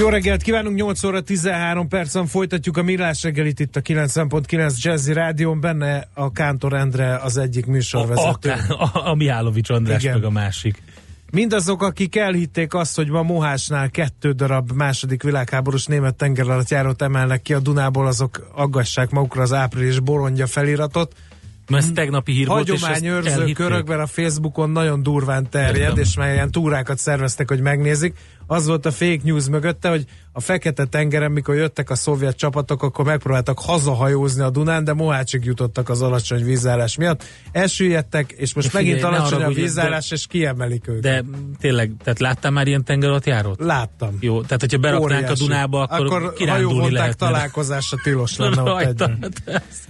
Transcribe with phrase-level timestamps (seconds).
[0.00, 5.12] Jó reggelt kívánunk, 8 óra 13 percen folytatjuk a Millás reggelit itt a 90.9 Jazzy
[5.12, 8.50] Rádión, benne a Kántor Endre az egyik műsorvezető.
[8.68, 10.14] A, a, a, Mihálovics András Igen.
[10.14, 10.82] meg a másik.
[11.30, 17.54] Mindazok, akik elhitték azt, hogy ma Mohásnál kettő darab második világháborús német tengeralattjárót emelnek ki
[17.54, 21.14] a Dunából, azok aggassák magukra az április borongya feliratot.
[21.68, 25.98] Mert ez tegnapi hír volt, Hagyományőrző körökben a Facebookon nagyon durván terjed, Értem.
[25.98, 28.14] és már ilyen túrákat szerveztek, hogy megnézik
[28.50, 32.82] az volt a fake news mögötte, hogy a Fekete tengeren, mikor jöttek a szovjet csapatok,
[32.82, 37.24] akkor megpróbáltak hazahajózni a Dunán, de Mohácsig jutottak az alacsony vízállás miatt.
[37.52, 41.00] Elsüllyedtek, és most de megint alacsony a vízállás, de, és kiemelik őket.
[41.00, 41.24] De
[41.60, 43.60] tényleg, tehát láttál már ilyen tengeralattjárót?
[43.60, 44.16] Láttam.
[44.20, 45.42] Jó, tehát hogyha beraknánk Óriási.
[45.42, 47.16] a Dunába, akkor, akkor kirándulni lehet.
[47.16, 49.04] találkozásra tilos lenne ott egy.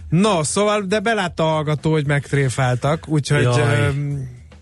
[0.09, 3.43] No, szóval, de belátta a hallgató, hogy megtréfáltak, úgyhogy...
[3.43, 3.93] Jaj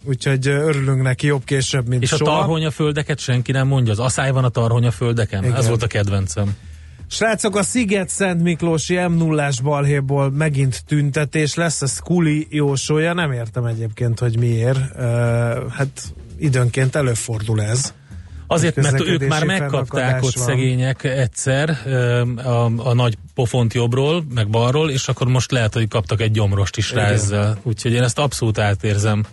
[0.08, 2.32] úgyhogy örülünk neki jobb később, mint És soha.
[2.32, 5.44] a tarhonyaföldeket senki nem mondja, az asszály van a tarhonyaföldeken?
[5.44, 5.56] Igen.
[5.56, 6.56] Ez volt a kedvencem.
[7.10, 13.64] Srácok, a Sziget-Szent Miklósi m 0 balhéból megint tüntetés lesz, ez Kuli jósolja, nem értem
[13.64, 14.78] egyébként, hogy miért.
[14.78, 15.02] Uh,
[15.70, 17.94] hát időnként előfordul ez.
[18.46, 20.44] Azért, mert ők már megkapták ott van.
[20.44, 21.70] szegények egyszer
[22.44, 26.76] a, a nagy pofont jobbról, meg balról, és akkor most lehet, hogy kaptak egy gyomrost
[26.76, 27.58] is rá ezzel.
[27.62, 29.24] Úgyhogy én ezt abszolút átérzem.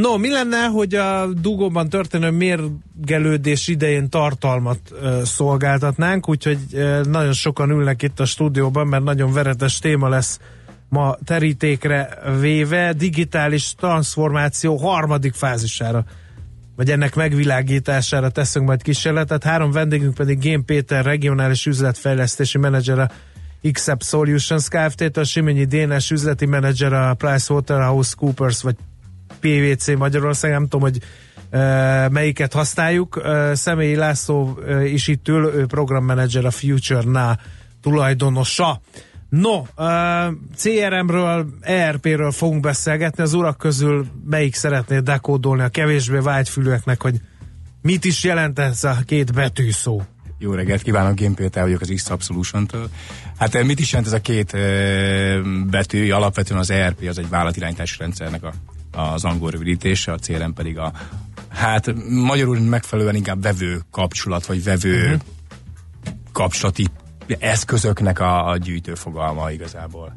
[0.00, 7.32] No, mi lenne, hogy a dugóban történő mérgelődés idején tartalmat uh, szolgáltatnánk, úgyhogy uh, nagyon
[7.32, 10.40] sokan ülnek itt a stúdióban, mert nagyon veretes téma lesz
[10.88, 16.04] ma terítékre véve, digitális transformáció harmadik fázisára
[16.76, 19.44] vagy ennek megvilágítására teszünk majd kísérletet.
[19.44, 23.10] Három vendégünk pedig Gén Péter, regionális üzletfejlesztési menedzser a
[23.72, 28.76] XAP Solutions Kft-től, Simonyi Dénes üzleti menedzser a PricewaterhouseCoopers vagy
[29.40, 30.98] PVC Magyarország, nem tudom, hogy
[32.10, 33.22] melyiket használjuk.
[33.52, 37.40] Személyi László is itt ül, ő programmenedzser a Future-nál
[37.82, 38.80] tulajdonosa.
[39.28, 39.62] No,
[40.56, 43.22] CRM-ről, ERP-ről fogunk beszélgetni.
[43.22, 47.20] Az urak közül melyik szeretné dekódolni a kevésbé vágyfülőeknek, hogy
[47.82, 50.02] mit is jelent ez a két betűszó?
[50.38, 52.88] Jó reggelt kívánok, én Péter vagyok az x Solution-től.
[53.38, 54.56] Hát mit is jelent ez a két
[55.70, 56.10] betű?
[56.10, 58.52] Alapvetően az ERP az egy vállalatirányítási rendszernek a
[58.96, 60.92] az angol rövidítése, a CRM pedig a
[61.48, 65.20] hát magyarul megfelelően inkább vevő kapcsolat, vagy vevő uh-huh.
[66.32, 66.86] kapcsolati
[67.38, 70.12] eszközöknek a, a gyűjtőfogalma igazából.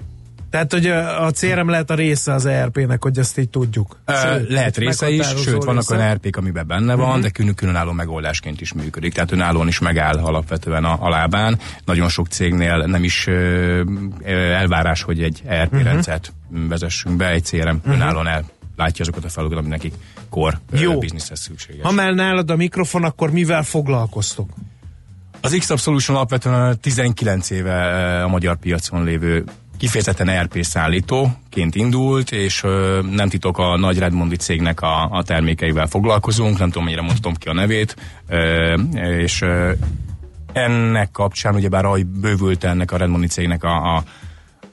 [0.49, 3.99] Tehát, hogy a CRM lehet a része az ERP-nek, hogy ezt így tudjuk.
[4.07, 7.21] Sőt, lehet része is, sőt, vannak olyan ERP-k, amiben benne van, uh-huh.
[7.21, 9.13] de külön különálló megoldásként is működik.
[9.13, 11.59] Tehát önállóan is megáll alapvetően a, a lábán.
[11.85, 13.81] Nagyon sok cégnél nem is ö,
[14.25, 15.87] elvárás, hogy egy ERP uh-huh.
[15.87, 17.93] rendszert vezessünk be, egy CRM uh-huh.
[17.93, 18.45] önállóan el
[18.77, 19.93] látja azokat a feladatokat, ami nekik
[20.29, 20.99] kor Jó.
[20.99, 21.85] bizniszhez szükséges.
[21.85, 24.49] Ha már nálad a mikrofon, akkor mivel foglalkoztok?
[25.41, 29.43] Az x Solution alapvetően 19 éve a magyar piacon lévő
[29.77, 35.87] kifejezetten ERP szállítóként indult, és ö, nem titok a nagy Redmondi cégnek a, a termékeivel
[35.87, 37.95] foglalkozunk, nem tudom, mennyire mondtam ki a nevét,
[38.27, 39.71] ö, és ö,
[40.53, 44.03] ennek kapcsán, ugyebár ahogy bővült ennek a Redmondi cégnek a, a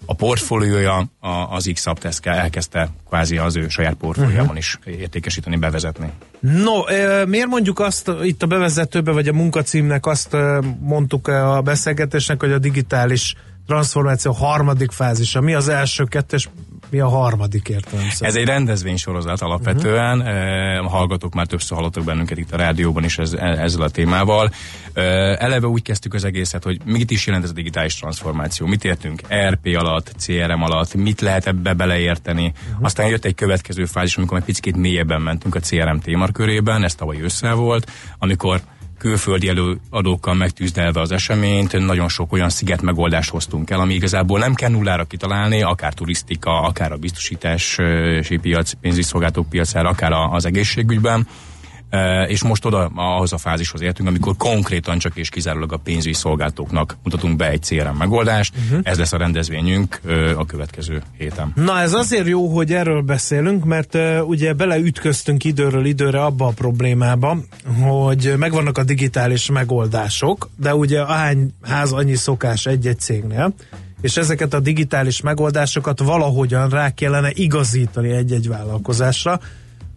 [0.06, 1.04] a portfóliója
[1.50, 4.58] az x ezt elkezdte kvázi az ő saját portfóliójában uh-huh.
[4.58, 6.10] is értékesíteni, bevezetni.
[6.40, 6.82] No,
[7.26, 10.36] miért mondjuk azt itt a bevezetőbe, vagy a munkacímnek azt
[10.80, 13.34] mondtuk a beszélgetésnek, hogy a digitális
[13.66, 15.40] transformáció harmadik fázisa.
[15.40, 16.48] Mi az első, kettes,
[16.94, 20.20] mi a harmadik értelem Ez egy rendezvénysorozat alapvetően.
[20.20, 20.90] Uh-huh.
[20.90, 24.50] hallgatók már többször hallottak bennünket itt a rádióban is ez, e, ezzel a témával.
[24.92, 28.66] eleve úgy kezdtük az egészet, hogy mit is jelent ez a digitális transformáció.
[28.66, 32.52] Mit értünk ERP alatt, CRM alatt, mit lehet ebbe beleérteni.
[32.68, 32.84] Uh-huh.
[32.84, 37.20] Aztán jött egy következő fázis, amikor egy picit mélyebben mentünk a CRM témakörében, ez tavaly
[37.20, 38.60] össze volt, amikor
[39.04, 44.54] külföldi előadókkal megtűzdelve az eseményt, nagyon sok olyan sziget megoldást hoztunk el, ami igazából nem
[44.54, 51.26] kell nullára kitalálni, akár turisztika, akár a biztosítási piac, pénzügyi szolgáltatók piacára, akár az egészségügyben.
[52.26, 56.96] És most oda ahhoz a fázishoz értünk, amikor konkrétan csak és kizárólag a pénzügyi szolgáltóknak
[57.02, 58.54] mutatunk be egy CRM megoldást.
[58.64, 58.80] Uh-huh.
[58.82, 60.00] Ez lesz a rendezvényünk
[60.36, 61.52] a következő héten.
[61.54, 67.38] Na ez azért jó, hogy erről beszélünk, mert ugye beleütköztünk időről időre abba a problémába,
[67.80, 73.54] hogy megvannak a digitális megoldások, de ugye ahány ház annyi szokás egy-egy cégnél,
[74.00, 79.40] és ezeket a digitális megoldásokat valahogyan rá kellene igazítani egy-egy vállalkozásra,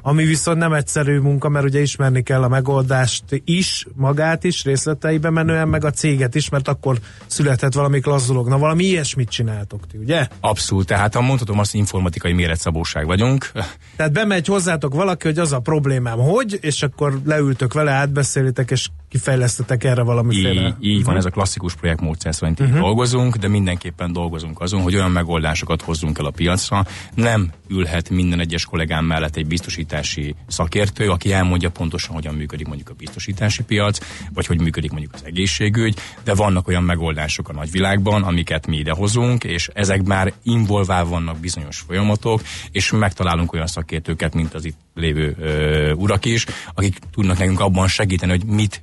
[0.07, 5.30] ami viszont nem egyszerű munka, mert ugye ismerni kell a megoldást is, magát is, részleteibe
[5.30, 8.48] menően, meg a céget is, mert akkor születhet valami klasszulog.
[8.48, 10.27] Na valami ilyesmit csináltok ti, ugye?
[10.39, 13.51] Abszolút, tehát ha mondhatom azt, hogy informatikai méretszabóság vagyunk.
[13.95, 18.88] Tehát bemegy hozzátok valaki, hogy az a problémám, hogy, és akkor leültök vele, átbeszélitek, és
[19.09, 20.75] kifejlesztetek erre valamiféle.
[20.80, 22.80] Így, így van, ez a klasszikus projektmódszer szerint uh-huh.
[22.80, 26.86] dolgozunk, de mindenképpen dolgozunk azon, hogy olyan megoldásokat hozzunk el a piacra.
[27.13, 32.89] Nem ülhet minden egyes kollégám mellett egy biztosítási szakértő, aki elmondja pontosan, hogyan működik mondjuk
[32.89, 34.00] a biztosítási piac,
[34.33, 39.44] vagy hogy működik mondjuk az egészségügy, de vannak olyan megoldások a nagyvilágban, amiket mi idehozunk,
[39.44, 45.36] és ezek már involválva vannak bizonyos folyamatok, és megtalálunk olyan szakértőket, mint az itt lévő
[45.39, 48.81] ö, urak is, akik tudnak nekünk abban segíteni, hogy mit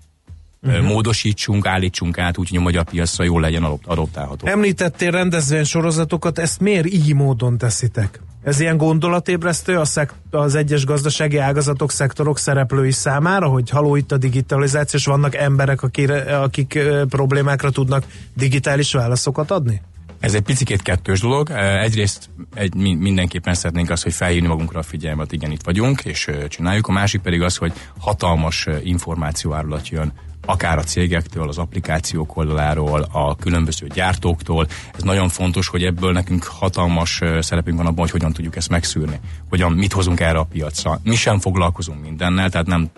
[0.64, 0.86] uh-huh.
[0.86, 4.46] módosítsunk, állítsunk át, úgyhogy a magyar piacra jól legyen adoptálható.
[4.46, 8.20] Említettél rendezvény sorozatokat, ezt miért így módon teszitek?
[8.42, 14.12] Ez ilyen gondolatébresztő a szekt- az egyes gazdasági ágazatok, szektorok szereplői számára, hogy haló itt
[14.12, 16.78] a digitalizáció, és vannak emberek, akire, akik
[17.08, 19.80] problémákra tudnak digitális válaszokat adni?
[20.20, 21.50] Ez egy picit kettős dolog.
[21.80, 26.86] Egyrészt egy, mindenképpen szeretnénk azt, hogy felhívni magunkra a figyelmet, igen, itt vagyunk, és csináljuk.
[26.86, 30.12] A másik pedig az, hogy hatalmas információárulat jön
[30.44, 34.66] akár a cégektől, az applikációk oldaláról, a különböző gyártóktól.
[34.94, 39.20] Ez nagyon fontos, hogy ebből nekünk hatalmas szerepünk van abban, hogy hogyan tudjuk ezt megszűrni,
[39.48, 41.00] hogyan mit hozunk erre a piacra.
[41.02, 42.90] Mi sem foglalkozunk mindennel, tehát nem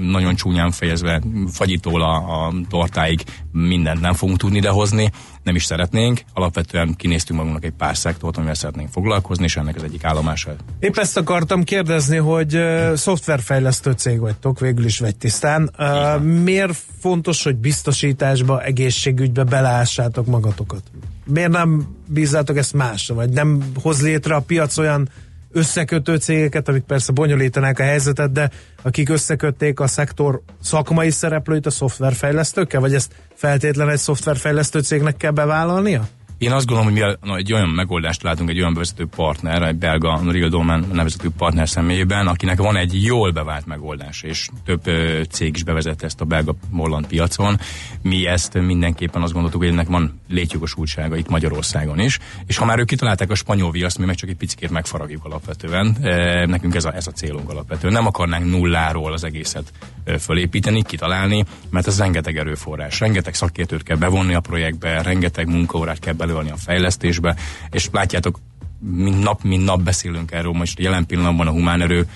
[0.00, 5.10] nagyon csúnyán fejezve, fagyitól a, a tortáig mindent nem fogunk tudni idehozni,
[5.42, 6.20] nem is szeretnénk.
[6.32, 10.56] Alapvetően kinéztünk magunknak egy pár szektort, amivel szeretnénk foglalkozni, és ennek az egyik állomása.
[10.78, 15.70] Épp ezt akartam kérdezni, hogy uh, szoftverfejlesztő cég vagytok, végül is vagy tisztán.
[15.78, 20.82] Uh, miért fontos, hogy biztosításba, egészségügybe beleássátok magatokat?
[21.26, 25.08] Miért nem bízzátok ezt másra, vagy nem hoz létre a piac olyan
[25.54, 28.50] összekötő cégeket, amik persze bonyolítanák a helyzetet, de
[28.82, 35.30] akik összekötték a szektor szakmai szereplőit a szoftverfejlesztőkkel, vagy ezt feltétlenül egy szoftverfejlesztő cégnek kell
[35.30, 36.08] bevállalnia?
[36.38, 40.20] Én azt gondolom, hogy mi egy olyan megoldást látunk egy olyan vezető partner, egy belga
[40.26, 45.54] Real Dolman nevezető partner személyében, akinek van egy jól bevált megoldás, és több ö, cég
[45.54, 47.58] is bevezette ezt a belga molland piacon.
[48.02, 52.78] Mi ezt mindenképpen azt gondoltuk, hogy ennek van létjogosultsága itt Magyarországon is, és ha már
[52.78, 55.96] ők kitalálták a spanyol viaszt, mi meg csak egy picit megfaragjuk alapvetően.
[56.02, 57.92] E, nekünk ez a, ez a célunk alapvetően.
[57.92, 59.72] Nem akarnánk nulláról az egészet
[60.18, 66.14] fölépíteni, kitalálni, mert ez rengeteg erőforrás, rengeteg szakértőt kell bevonni a projektbe, rengeteg munkaórát kell
[66.26, 67.36] belőlni a fejlesztésbe,
[67.70, 68.38] és látjátok,
[68.78, 72.08] mint nap, mint nap beszélünk erről, most jelen pillanatban a humán erő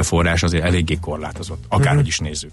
[0.00, 2.06] forrás azért eléggé korlátozott, akárhogy uh-huh.
[2.06, 2.50] is nézzük.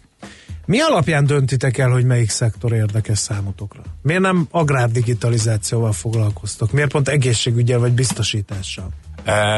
[0.66, 3.82] Mi alapján döntitek el, hogy melyik szektor érdekes számotokra?
[4.02, 6.72] Miért nem agrárdigitalizációval foglalkoztok?
[6.72, 8.90] Miért pont egészségügyel vagy biztosítással?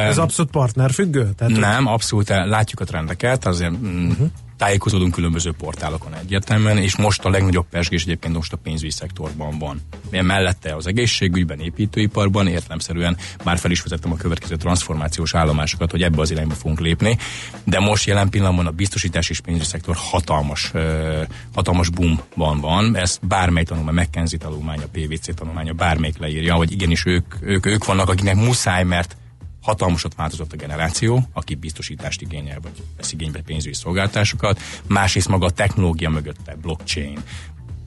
[0.08, 1.34] Ez abszolút partnerfüggő?
[1.38, 7.30] Tehát nem, abszolút látjuk a trendeket, azért uh-huh tájékozódunk különböző portálokon egyértelműen, és most a
[7.30, 9.82] legnagyobb pesgés egyébként most a pénzügyi szektorban van.
[10.10, 16.04] Milyen mellette az egészségügyben, építőiparban értelemszerűen már fel is vezettem a következő transformációs állomásokat, hogy
[16.04, 17.18] ebbe az irányba fogunk lépni,
[17.64, 20.72] de most jelen pillanatban a biztosítás és pénzügyi szektor hatalmas,
[21.54, 22.96] hatalmas boomban van.
[22.96, 28.10] Ezt bármely tanulmány, McKenzie tanulmánya, PVC tanulmánya, bármelyik leírja, hogy igenis ők, ők, ők vannak,
[28.10, 29.16] akiknek muszáj, mert
[29.66, 35.50] hatalmasat változott a generáció, aki biztosítást igényel, vagy vesz igénybe pénzügyi szolgáltásokat, másrészt maga a
[35.50, 37.20] technológia mögötte, blockchain,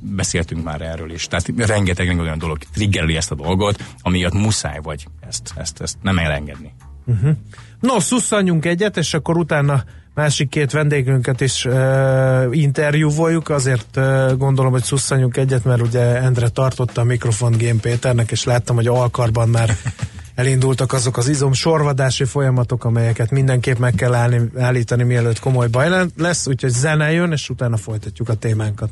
[0.01, 1.27] beszéltünk már erről is.
[1.27, 1.69] Tehát rengeteg,
[2.07, 6.75] rengeteg olyan dolog triggerli ezt a dolgot, amiatt muszáj vagy ezt, ezt, ezt nem elengedni.
[7.07, 7.37] Uh-huh.
[7.81, 14.73] No, szusszanjunk egyet, és akkor utána másik két vendégünket is uh, interjúvoljuk, azért uh, gondolom,
[14.73, 19.49] hogy szusszanjunk egyet, mert ugye Endre tartotta a mikrofon Gén Péternek, és láttam, hogy alkarban
[19.49, 19.77] már
[20.39, 26.07] elindultak azok az izom sorvadási folyamatok, amelyeket mindenképp meg kell állni, állítani, mielőtt komoly baj
[26.17, 28.91] lesz, úgyhogy zene jön, és utána folytatjuk a témánkat.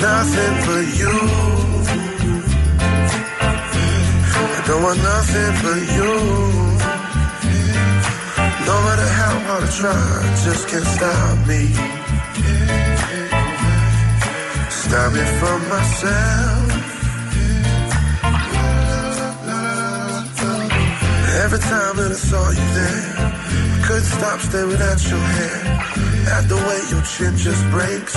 [0.00, 1.14] Nothing but you.
[4.58, 6.12] I don't want nothing but you.
[8.66, 10.02] No matter how hard I try,
[10.44, 12.01] just can't stop me.
[14.92, 16.68] Stop me from myself.
[21.44, 23.08] Every time that I saw you there,
[23.74, 25.60] I couldn't stop staring at your hair.
[26.36, 28.16] At the way your chin just breaks,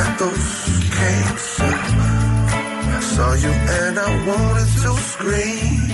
[0.00, 0.48] at those
[0.98, 1.48] cakes.
[2.98, 5.90] I saw you and I wanted to scream.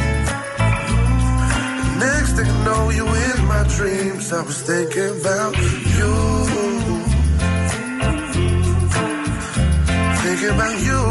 [2.05, 4.31] Next thing I know, you in my dreams.
[4.31, 5.57] I was thinking about
[5.97, 6.36] you.
[10.37, 11.03] About you.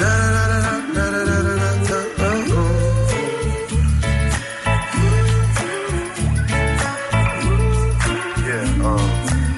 [0.00, 1.70] La la la la la la la la la la.
[2.18, 2.70] oh, oh.
[8.46, 9.06] Yeah, um,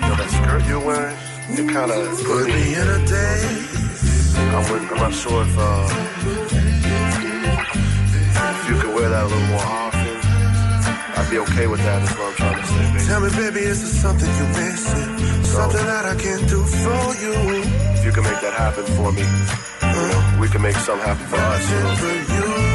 [0.02, 1.16] yo, that skirt you're wearing,
[1.50, 4.34] it kind of Put me in a daze.
[4.38, 4.40] I
[4.72, 5.88] wouldn't, I'm not sure if, uh,
[8.50, 10.08] if you could wear that a little more often.
[11.16, 12.00] I'd be okay with that.
[12.00, 13.04] that, is what I'm trying to say, baby.
[13.06, 15.41] Tell me, baby, is there something you're missing?
[15.52, 17.34] Something that I can do for you.
[17.96, 21.26] If you can make that happen for me, you know, we can make something happen
[21.26, 22.54] for us, you Nothing know.
[22.56, 22.71] for you.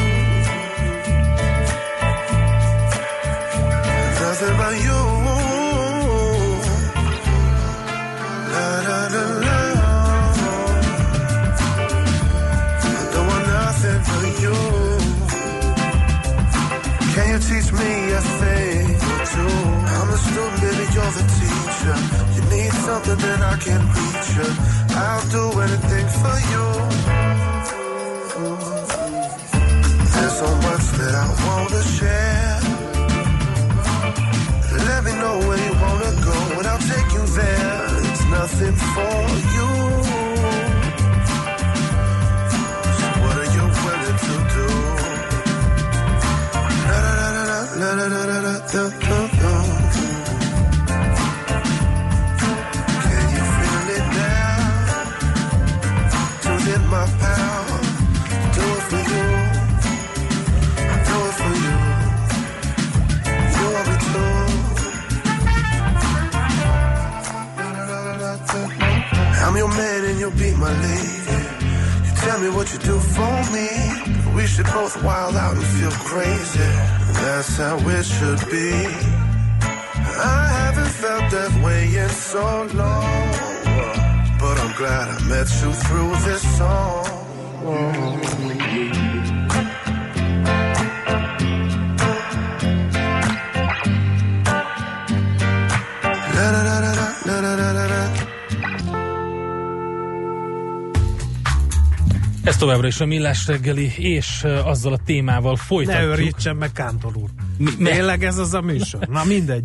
[102.58, 106.10] Ez továbbra is a Millás reggeli, és uh, azzal a témával Ne folytatjuk.
[106.12, 107.30] őrítsen meg Kántor úr.
[107.78, 109.08] ne- Tényleg ez az a műsor?
[109.08, 109.64] Na mindegy.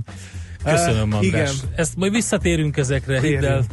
[0.65, 1.23] Köszönöm, Uh, András.
[1.55, 1.71] igen.
[1.77, 3.65] Ezt majd visszatérünk ezekre, hidd el.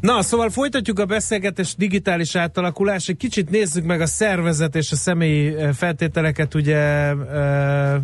[0.00, 3.08] Na, szóval folytatjuk a beszélgetés digitális átalakulás.
[3.08, 7.94] Egy kicsit nézzük meg a szervezet és a személyi feltételeket, ugye eh,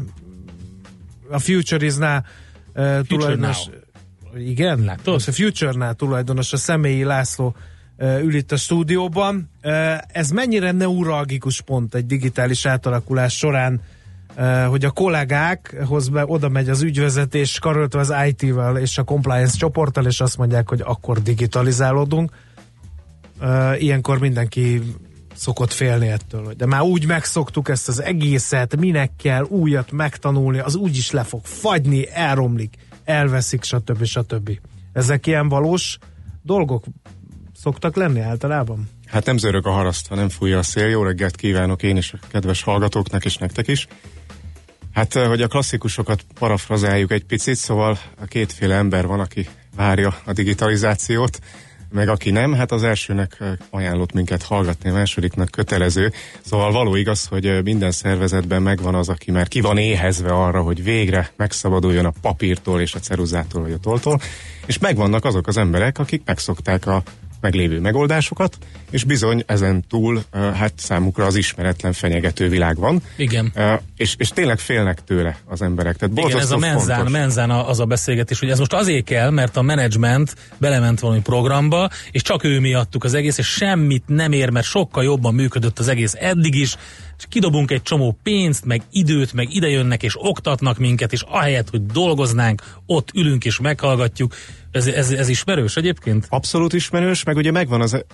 [1.31, 2.19] a Future is now
[2.73, 3.59] eh, tulajdonos.
[4.39, 5.13] Igen, Látod?
[5.13, 7.55] most a Future-nál tulajdonos a személyi László
[7.99, 9.51] ül itt a stúdióban.
[10.07, 13.81] Ez mennyire neuralgikus pont egy digitális átalakulás során,
[14.69, 20.07] hogy a kollégákhoz be, oda megy az ügyvezetés, karöltve az IT-vel és a compliance csoporttal,
[20.07, 22.33] és azt mondják, hogy akkor digitalizálódunk.
[23.79, 24.83] Ilyenkor mindenki
[25.35, 30.75] szokott félni ettől, de már úgy megszoktuk ezt az egészet, minek kell újat megtanulni, az
[30.75, 34.05] úgy is le fog fagyni, elromlik, elveszik, stb.
[34.05, 34.59] stb.
[34.93, 35.99] Ezek ilyen valós
[36.43, 36.85] dolgok
[37.65, 38.89] szoktak lenni általában?
[39.07, 40.89] Hát nem zörög a haraszt, ha nem fújja a szél.
[40.89, 43.87] Jó reggelt kívánok én és a kedves hallgatóknak és nektek is.
[44.93, 50.15] Hát, eh, hogy a klasszikusokat parafrazáljuk egy picit, szóval a kétféle ember van, aki várja
[50.25, 51.39] a digitalizációt,
[51.91, 56.13] meg aki nem, hát az elsőnek eh, ajánlott minket hallgatni, a másodiknak kötelező.
[56.41, 60.63] Szóval való igaz, hogy eh, minden szervezetben megvan az, aki már ki van éhezve arra,
[60.63, 64.21] hogy végre megszabaduljon a papírtól és a ceruzától vagy a toltól,
[64.67, 67.03] és megvannak azok az emberek, akik megszokták a
[67.45, 68.59] meglévő megoldásokat,
[68.91, 73.03] és bizony ezen túl hát számukra az ismeretlen fenyegető világ van.
[73.17, 73.53] Igen.
[73.97, 75.97] És, és tényleg félnek tőle az emberek.
[75.97, 77.13] Tehát Igen, ez a menzán, fontos.
[77.13, 81.91] menzán az a beszélgetés, hogy ez most azért kell, mert a menedzsment belement valami programba,
[82.11, 85.89] és csak ő miattuk az egész, és semmit nem ér, mert sokkal jobban működött az
[85.89, 86.77] egész eddig is,
[87.19, 91.87] és kidobunk egy csomó pénzt, meg időt, meg idejönnek és oktatnak minket, és ahelyett, hogy
[91.87, 94.35] dolgoznánk, ott ülünk és meghallgatjuk.
[94.75, 96.27] Ez, ez, ez ismerős egyébként?
[96.29, 98.05] Abszolút ismerős, meg ugye megvan az,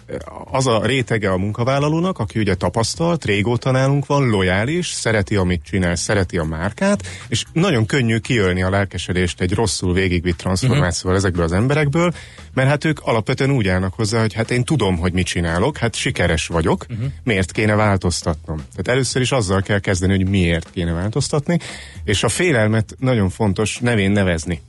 [0.51, 5.97] az a rétege a munkavállalónak, aki ugye tapasztalt, régóta nálunk van, lojális, szereti, amit csinál,
[5.97, 11.17] szereti a márkát, és nagyon könnyű kiölni a lelkesedést egy rosszul végigvitt transformációval uh-huh.
[11.17, 12.13] ezekből az emberekből,
[12.55, 15.95] mert hát ők alapvetően úgy állnak hozzá, hogy hát én tudom, hogy mit csinálok, hát
[15.95, 17.07] sikeres vagyok, uh-huh.
[17.25, 18.57] miért kéne változtatnom?
[18.57, 21.59] Tehát először is azzal kell kezdeni, hogy miért kéne változtatni,
[22.05, 24.61] és a félelmet nagyon fontos nevén nevezni.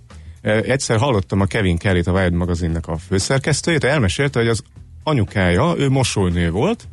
[0.41, 4.63] Egyszer hallottam a Kevin Kelly-t, a Wild magazinnak a főszerkesztőjét, elmesélte, hogy az
[5.03, 6.87] anyukája, ő mosolynő volt,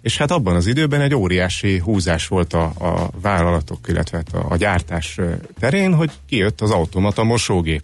[0.00, 4.46] és hát abban az időben egy óriási húzás volt a, a vállalatok, illetve hát a,
[4.52, 5.18] a gyártás
[5.58, 7.82] terén, hogy kijött az automata mosógép.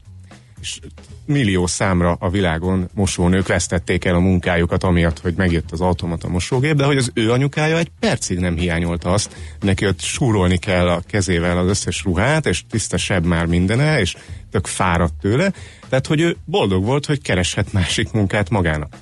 [1.25, 6.75] Millió számra a világon mosónők vesztették el a munkájukat, amiatt, hogy megjött az automata mosógép,
[6.75, 11.03] de hogy az ő anyukája egy percig nem hiányolta azt, neki ott súrolni kell a
[11.07, 14.17] kezével az összes ruhát, és tiszta seb már mindene, és
[14.51, 15.53] tök fáradt tőle,
[15.89, 18.97] tehát hogy ő boldog volt, hogy kereshet másik munkát magának.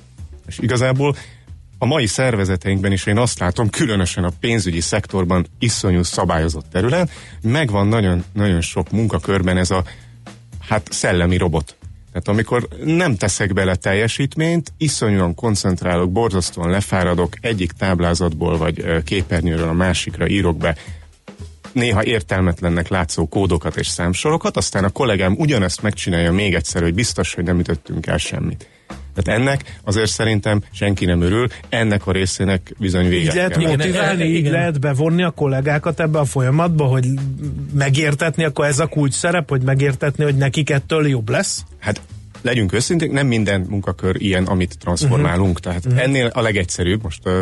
[0.47, 1.15] És igazából
[1.77, 7.11] a mai szervezeteinkben is én azt látom, különösen a pénzügyi szektorban iszonyú szabályozott terület,
[7.41, 9.83] megvan nagyon, nagyon sok munkakörben ez a
[10.69, 11.75] hát szellemi robot.
[12.11, 19.73] Tehát amikor nem teszek bele teljesítményt, iszonyúan koncentrálok, borzasztóan lefáradok, egyik táblázatból vagy képernyőről a
[19.73, 20.75] másikra írok be
[21.71, 27.33] néha értelmetlennek látszó kódokat és számsorokat, aztán a kollégám ugyanezt megcsinálja még egyszer, hogy biztos,
[27.33, 28.67] hogy nem ütöttünk el semmit.
[29.21, 33.69] Tehát ennek azért szerintem senki nem örül, ennek a részének bizony véget Így lehet kell.
[33.69, 34.51] motiválni, igen, így igen.
[34.51, 37.07] lehet bevonni a kollégákat ebbe a folyamatba, hogy
[37.73, 41.63] megértetni, akkor ez a kulcs szerep, hogy megértetni, hogy nekik ettől jobb lesz?
[41.79, 42.01] Hát
[42.41, 45.57] legyünk őszinték, nem minden munkakör ilyen, amit transformálunk.
[45.57, 45.63] Uh-huh.
[45.63, 46.01] Tehát uh-huh.
[46.01, 47.41] ennél a legegyszerűbb, most uh,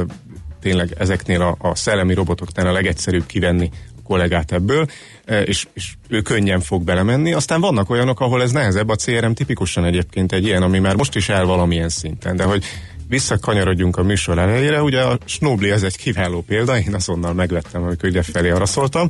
[0.61, 3.69] tényleg ezeknél a, a szellemi robotoknál a legegyszerűbb kivenni
[4.07, 4.85] kollégát ebből,
[5.25, 7.33] e, és, és ő könnyen fog belemenni.
[7.33, 11.15] Aztán vannak olyanok, ahol ez nehezebb, a CRM tipikusan egyébként egy ilyen, ami már most
[11.15, 12.63] is el valamilyen szinten, de hogy
[13.07, 18.09] visszakanyarodjunk a műsor elejére, ugye a Snobli ez egy kiváló példa, én azonnal megvettem, amikor
[18.09, 19.09] ide felé arra szóltam,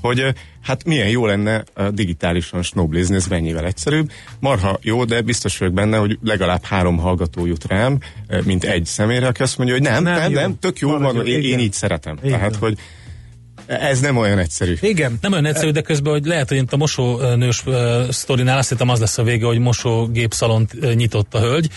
[0.00, 4.10] hogy e, hát milyen jó lenne digitálisan snoblizni, ez mennyivel egyszerűbb.
[4.40, 8.84] Marha jó, de biztos vagyok benne, hogy legalább három hallgató jut rám, e, mint egy
[8.84, 11.72] személyre, aki azt mondja, hogy nem, nem, nem, nem tök jó van, én, én így
[11.72, 12.18] szeretem.
[12.22, 12.38] Igen.
[12.38, 12.78] Tehát, hogy
[13.68, 14.74] ez nem olyan egyszerű.
[14.80, 15.18] Igen.
[15.20, 18.88] Nem olyan egyszerű, de közben, hogy lehet, hogy itt a mosónős uh, sztorinál azt hittem
[18.88, 21.68] az lesz a vége, hogy mosógépszalont uh, nyitott a hölgy,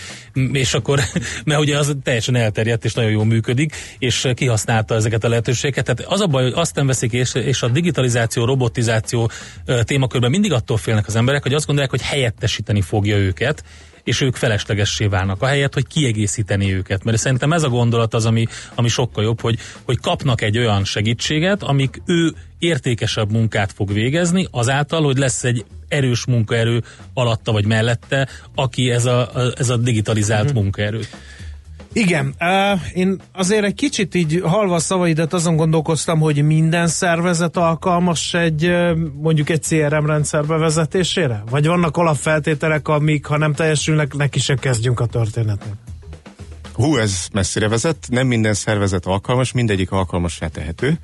[0.52, 1.00] és akkor,
[1.44, 5.84] mert ugye az teljesen elterjedt és nagyon jól működik, és kihasználta ezeket a lehetőségeket.
[5.84, 9.30] Tehát az a baj, hogy azt nem veszik, és, és a digitalizáció, robotizáció
[9.66, 13.62] uh, témakörben mindig attól félnek az emberek, hogy azt gondolják, hogy helyettesíteni fogja őket,
[14.04, 17.04] és ők feleslegessé válnak, ahelyett, hogy kiegészíteni őket.
[17.04, 20.84] Mert szerintem ez a gondolat az, ami, ami sokkal jobb, hogy, hogy kapnak egy olyan
[20.84, 26.82] segítséget, amik ő értékesebb munkát fog végezni, azáltal, hogy lesz egy erős munkaerő
[27.14, 30.54] alatta vagy mellette, aki ez a, ez a digitalizált mm.
[30.54, 31.00] munkaerő.
[31.92, 32.34] Igen,
[32.94, 38.70] én azért egy kicsit így halva a szavaidat azon gondolkoztam, hogy minden szervezet alkalmas egy
[39.20, 41.42] mondjuk egy CRM rendszer bevezetésére?
[41.50, 45.74] Vagy vannak alapfeltételek, amik ha nem teljesülnek, neki se kezdjünk a történetnek?
[46.72, 50.98] Hú, ez messzire vezet, nem minden szervezet alkalmas, mindegyik alkalmassá tehető.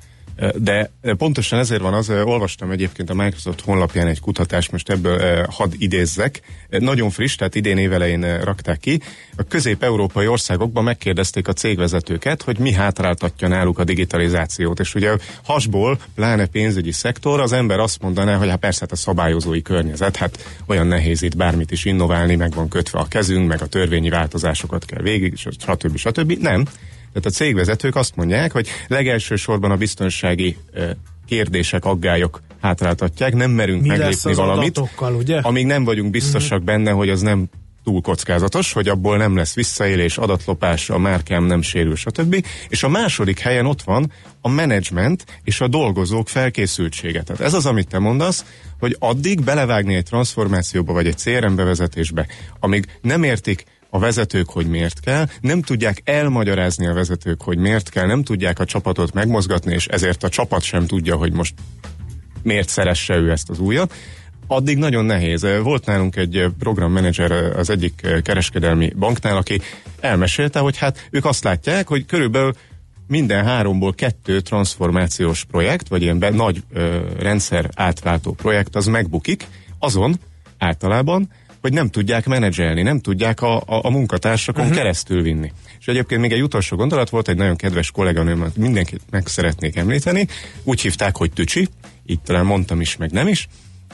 [0.55, 5.71] De pontosan ezért van az, olvastam egyébként a Microsoft honlapján egy kutatást, most ebből hadd
[5.77, 6.41] idézzek.
[6.69, 9.01] Nagyon friss, tehát idén évelején rakták ki.
[9.35, 14.79] A közép-európai országokban megkérdezték a cégvezetőket, hogy mi hátráltatja náluk a digitalizációt.
[14.79, 18.95] És ugye hasból, pláne pénzügyi szektor, az ember azt mondaná, hogy hát persze hát a
[18.95, 23.61] szabályozói környezet, hát olyan nehéz itt bármit is innoválni, meg van kötve a kezünk, meg
[23.61, 25.97] a törvényi változásokat kell végig, stb.
[25.97, 26.31] stb.
[26.31, 26.65] Nem
[27.13, 30.57] tehát a cégvezetők azt mondják, hogy legelső sorban a biztonsági
[31.27, 35.37] kérdések, aggályok hátráltatják, nem merünk Mi meglépni valamit, adatokkal, ugye?
[35.37, 36.65] amíg nem vagyunk biztosak mm-hmm.
[36.65, 37.49] benne, hogy az nem
[37.83, 42.45] túl kockázatos, hogy abból nem lesz visszaélés, adatlopás, a márkám nem sérül, stb.
[42.69, 47.23] És a második helyen ott van a menedzsment és a dolgozók felkészültsége.
[47.23, 48.45] Tehát ez az, amit te mondasz,
[48.79, 52.27] hogy addig belevágni egy transformációba vagy egy CRM bevezetésbe,
[52.59, 57.89] amíg nem értik a vezetők, hogy miért kell, nem tudják elmagyarázni a vezetők, hogy miért
[57.89, 61.53] kell, nem tudják a csapatot megmozgatni, és ezért a csapat sem tudja, hogy most
[62.43, 63.93] miért szeresse ő ezt az újat,
[64.47, 65.47] addig nagyon nehéz.
[65.63, 69.61] Volt nálunk egy programmenedzser az egyik kereskedelmi banknál, aki
[69.99, 72.53] elmesélte, hogy hát ők azt látják, hogy körülbelül
[73.07, 79.47] minden háromból kettő transformációs projekt, vagy ilyen be, nagy ö, rendszer átváltó projekt, az megbukik,
[79.79, 80.19] azon
[80.57, 81.29] általában,
[81.61, 84.77] hogy nem tudják menedzselni, nem tudják a, a, a munkatársakon uh-huh.
[84.77, 85.51] keresztül vinni.
[85.79, 90.27] És egyébként még egy utolsó gondolat volt, egy nagyon kedves kolléganőm, mindenkit meg szeretnék említeni,
[90.63, 91.67] úgy hívták, hogy Tücsi,
[92.05, 93.47] így talán mondtam is, meg nem is,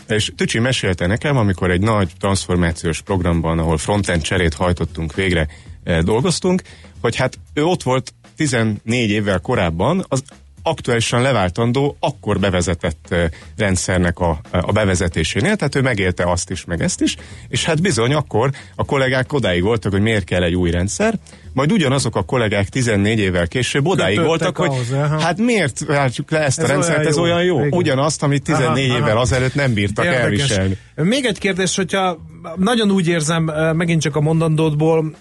[0.07, 5.47] és Tücsi mesélte nekem, amikor egy nagy transformációs programban, ahol frontend cserét hajtottunk végre,
[5.83, 6.61] eh, dolgoztunk,
[7.01, 10.23] hogy hát ő ott volt 14 évvel korábban, az
[10.67, 13.15] aktuálisan leváltandó, akkor bevezetett
[13.57, 17.15] rendszernek a, a bevezetésénél, tehát ő megélte azt is, meg ezt is,
[17.47, 21.19] és hát bizony akkor a kollégák odáig voltak, hogy miért kell egy új rendszer,
[21.55, 26.39] majd ugyanazok a kollégák 14 évvel később odáig voltak, hogy ahhoz, hát miért váltjuk le
[26.39, 27.23] ezt ez a rendszert, olyan ez jó.
[27.23, 27.59] olyan jó.
[27.59, 27.73] Igen.
[27.73, 29.19] Ugyanazt, amit 14 aha, évvel aha.
[29.19, 30.23] azelőtt nem bírtak Érdekes.
[30.23, 30.77] elviselni.
[30.95, 32.17] Még egy kérdés, hogyha
[32.55, 33.43] nagyon úgy érzem,
[33.75, 35.15] megint csak a mondandódból,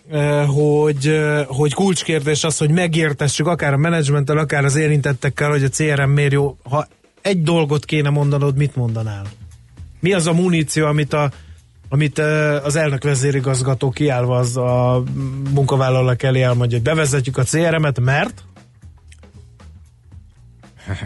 [0.46, 6.10] hogy, hogy kulcskérdés az, hogy megértessük akár a menedzsmenttel, akár az érintettekkel, hogy a CRM
[6.10, 6.56] miért jó.
[6.62, 6.86] Ha
[7.22, 9.22] egy dolgot kéne mondanod, mit mondanál?
[10.00, 11.30] Mi az a muníció, amit a
[11.94, 12.18] amit
[12.62, 15.02] az elnök vezérigazgató kiállva az a
[15.54, 18.44] munkavállalók elé elmondja, hogy bevezetjük a CRM-et, mert?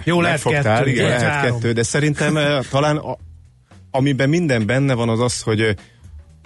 [0.05, 2.38] Jó, lehet kettő, igen, lehet kettő, de szerintem
[2.70, 3.16] talán a,
[3.90, 5.77] amiben minden benne van az az, hogy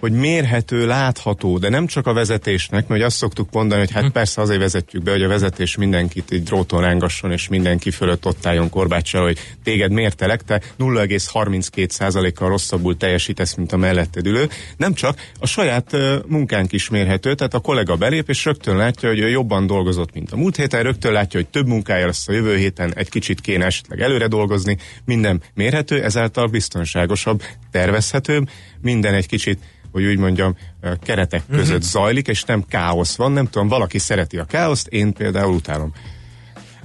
[0.02, 4.10] hogy mérhető, látható, de nem csak a vezetésnek, mert azt szoktuk mondani, hogy hát hm.
[4.10, 8.46] persze azért vezetjük be, hogy a vezetés mindenkit így dróton rángasson, és mindenki fölött ott
[8.46, 14.48] álljon korbáccsal, hogy téged mértelek, te 0,32%-kal rosszabbul teljesítesz, mint a melletted ülő.
[14.76, 19.08] Nem csak, a saját uh, munkánk is mérhető, tehát a kollega belép, és rögtön látja,
[19.08, 22.32] hogy ő jobban dolgozott, mint a múlt héten, rögtön látja, hogy több munkája lesz a
[22.32, 28.48] jövő héten, egy kicsit kéne esetleg előre dolgozni, minden mérhető, ezáltal biztonságosabb, tervezhetőbb,
[28.80, 29.58] minden egy kicsit
[29.92, 30.56] hogy úgy mondjam,
[31.02, 31.90] keretek között uh-huh.
[31.90, 33.32] zajlik, és nem káosz van.
[33.32, 35.92] Nem tudom, valaki szereti a káoszt, én például utálom.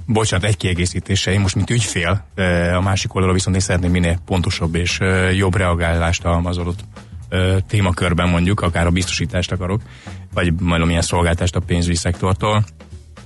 [0.06, 1.32] Bocsánat, egy kiegészítése.
[1.32, 2.24] Én most, mint ügyfél,
[2.76, 4.98] a másik oldalra viszont én szeretném minél pontosabb és
[5.36, 6.84] jobb reagálást az adott
[7.66, 9.82] témakörben mondjuk, akár a biztosítást akarok,
[10.34, 12.64] vagy majd milyen szolgáltást a pénzügyi szektortól.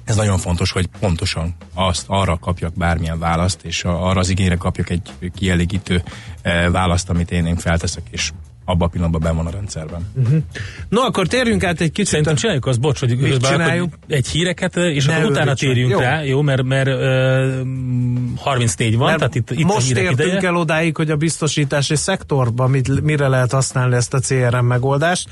[0.04, 4.90] Ez nagyon fontos, hogy pontosan azt arra kapjak bármilyen választ, és arra az igényre kapjak
[4.90, 6.02] egy kielégítő
[6.70, 8.32] választ, amit én, én felteszek, és
[8.64, 10.06] abban a pillanatban ben van a rendszerben.
[10.14, 10.38] Uh-huh.
[10.88, 12.06] No, akkor térjünk át egy kicsit.
[12.06, 13.94] Szerintem csináljuk azt, bocs, hogy Mit csináljuk?
[14.08, 15.98] egy híreket, és ne akkor utána térjünk jó.
[15.98, 17.66] rá, jó, mert, mert uh,
[18.36, 20.48] 34 van, mert tehát itt, itt Most a értünk ideje.
[20.48, 25.28] el odáig, hogy a biztosítási szektorban mit, mire lehet használni ezt a CRM megoldást,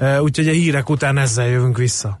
[0.00, 2.20] uh, úgyhogy a hírek után ezzel jövünk vissza.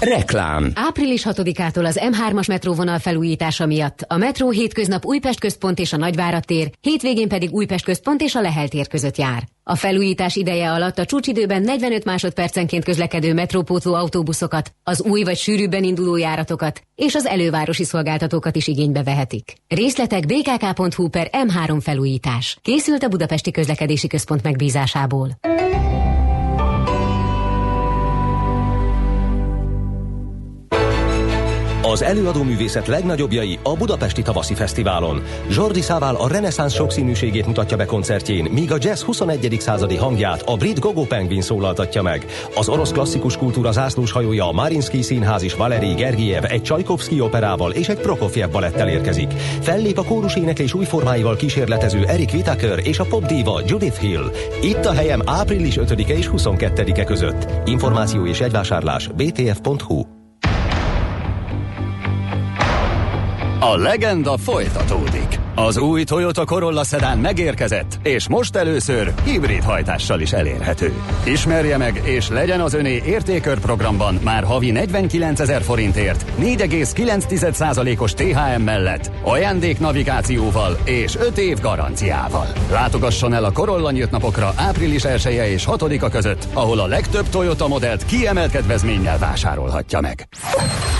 [0.00, 0.72] Reklám.
[0.74, 6.44] Április 6-ától az M3-as metróvonal felújítása miatt a metró hétköznap Újpest központ és a Nagyvárad
[6.44, 9.48] tér, hétvégén pedig Újpest központ és a Lehel tér között jár.
[9.62, 15.84] A felújítás ideje alatt a csúcsidőben 45 másodpercenként közlekedő metrópótló autóbuszokat, az új vagy sűrűbben
[15.84, 19.52] induló járatokat és az elővárosi szolgáltatókat is igénybe vehetik.
[19.68, 22.58] Részletek bkk.hu per M3 felújítás.
[22.62, 25.38] Készült a Budapesti Közlekedési Központ megbízásából.
[31.92, 35.22] Az előadó művészet legnagyobbjai a Budapesti Tavaszi Fesztiválon.
[35.50, 39.56] Jordi Szával a reneszánsz sokszínűségét mutatja be koncertjén, míg a jazz 21.
[39.60, 42.26] századi hangját a brit Gogo Penguin szólaltatja meg.
[42.54, 47.72] Az orosz klasszikus kultúra zászlós hajója a Marinsky Színház is Valeri Gergiev egy Csajkovszki operával
[47.72, 49.30] és egy Prokofiev balettel érkezik.
[49.60, 54.30] Fellép a kórus éneklés új formáival kísérletező Eric Whitaker és a popdíva Judith Hill.
[54.62, 57.68] Itt a helyem április 5-e és 22-e között.
[57.68, 60.15] Információ és egyvásárlás btf.hu
[63.66, 65.38] A legenda folytatódik.
[65.54, 70.92] Az új Toyota Corolla szedán megérkezett, és most először hibrid hajtással is elérhető.
[71.24, 78.62] Ismerje meg, és legyen az öné értékör programban már havi 49 ezer forintért, 4,9%-os THM
[78.62, 82.46] mellett, ajándék navigációval és 5 év garanciával.
[82.70, 87.28] Látogasson el a Corolla nyílt napokra április 1 -e és 6-a között, ahol a legtöbb
[87.28, 90.28] Toyota modellt kiemelt kedvezménnyel vásárolhatja meg.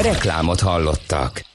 [0.02, 1.54] Reklámot hallottak.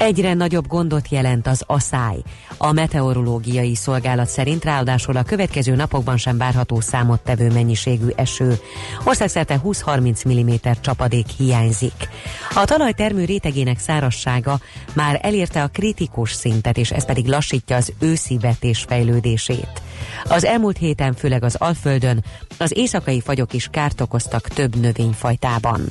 [0.00, 2.16] Egyre nagyobb gondot jelent az asszály.
[2.56, 8.58] A meteorológiai szolgálat szerint ráadásul a következő napokban sem várható számottevő mennyiségű eső.
[9.04, 12.08] Országszerte 20-30 mm csapadék hiányzik.
[12.54, 14.60] A talaj termő rétegének szárassága
[14.92, 19.82] már elérte a kritikus szintet, és ez pedig lassítja az őszi vetés fejlődését.
[20.24, 22.24] Az elmúlt héten főleg az Alföldön
[22.58, 25.88] az éjszakai fagyok is kárt okoztak több növényfajtában.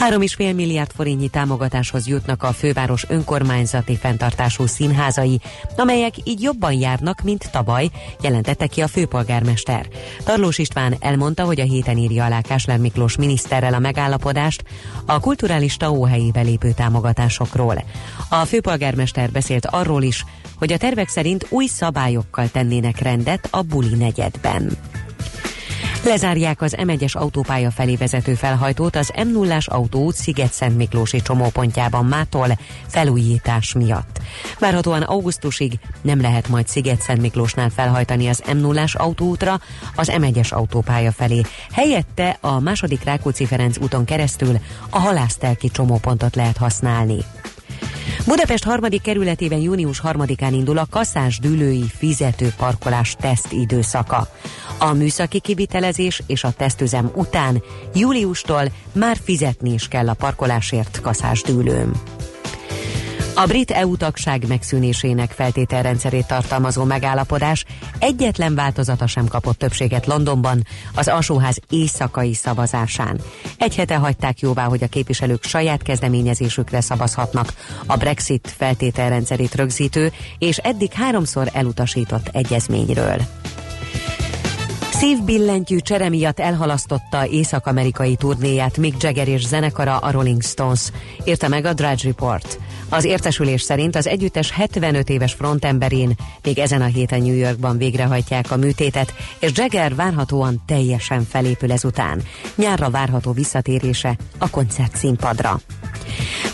[0.00, 5.40] 3,5 milliárd forintnyi támogatáshoz jutnak a főváros önkormányzati fenntartású színházai,
[5.76, 9.88] amelyek így jobban járnak, mint tavaly, jelentette ki a főpolgármester.
[10.24, 14.64] Tarlós István elmondta, hogy a héten írja alá Kásler Miklós miniszterrel a megállapodást
[15.06, 17.84] a kulturális TAO helyébe lépő támogatásokról.
[18.28, 20.24] A főpolgármester beszélt arról is,
[20.58, 24.70] hogy a tervek szerint új szabályokkal tennének rendet a buli negyedben.
[26.04, 32.58] Lezárják az M1-es autópálya felé vezető felhajtót az m 0 autóút Sziget-Szent Miklósi csomópontjában mától
[32.86, 34.20] felújítás miatt.
[34.58, 39.60] Várhatóan augusztusig nem lehet majd Sziget-Szent Miklósnál felhajtani az m 0 autóútra
[39.94, 41.40] az M1-es autópálya felé.
[41.72, 44.58] Helyette a második Rákóczi-Ferenc úton keresztül
[44.90, 47.18] a halásztelki csomópontot lehet használni.
[48.26, 54.28] Budapest harmadik kerületében június harmadikán indul a kaszás dűlői fizető parkolás teszt időszaka.
[54.78, 57.62] A műszaki kivitelezés és a tesztüzem után
[57.94, 61.92] júliustól már fizetni is kell a parkolásért kaszás dűlőm.
[63.36, 67.64] A brit EU tagság megszűnésének feltételrendszerét tartalmazó megállapodás
[67.98, 73.20] egyetlen változata sem kapott többséget Londonban az alsóház éjszakai szavazásán.
[73.58, 77.54] Egy hete hagyták jóvá, hogy a képviselők saját kezdeményezésükre szavazhatnak
[77.86, 83.16] a Brexit feltételrendszerét rögzítő és eddig háromszor elutasított egyezményről.
[84.94, 90.90] Szívbillentyű csere miatt elhalasztotta észak-amerikai turnéját Mick Jagger és zenekara a Rolling Stones,
[91.24, 92.58] írta meg a Drudge Report.
[92.88, 98.50] Az értesülés szerint az együttes 75 éves frontemberén még ezen a héten New Yorkban végrehajtják
[98.50, 102.22] a műtétet, és Jagger várhatóan teljesen felépül ezután.
[102.56, 105.60] Nyárra várható visszatérése a koncert színpadra.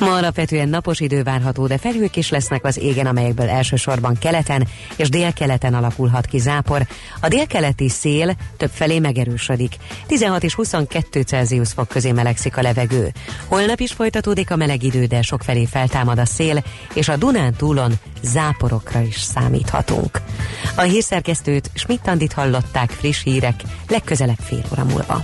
[0.01, 5.09] Ma alapvetően napos idő várható, de felhők is lesznek az égen, amelyekből elsősorban keleten és
[5.09, 6.87] délkeleten alakulhat ki zápor.
[7.21, 9.75] A délkeleti szél több felé megerősödik.
[10.07, 13.13] 16 és 22 Celsius fok közé melegszik a levegő.
[13.47, 17.55] Holnap is folytatódik a meleg idő, de sok felé feltámad a szél, és a Dunán
[17.55, 17.93] túlon
[18.23, 20.21] záporokra is számíthatunk.
[20.77, 25.21] A hírszerkesztőt Schmidt-Tandit hallották friss hírek, legközelebb fél óra múlva.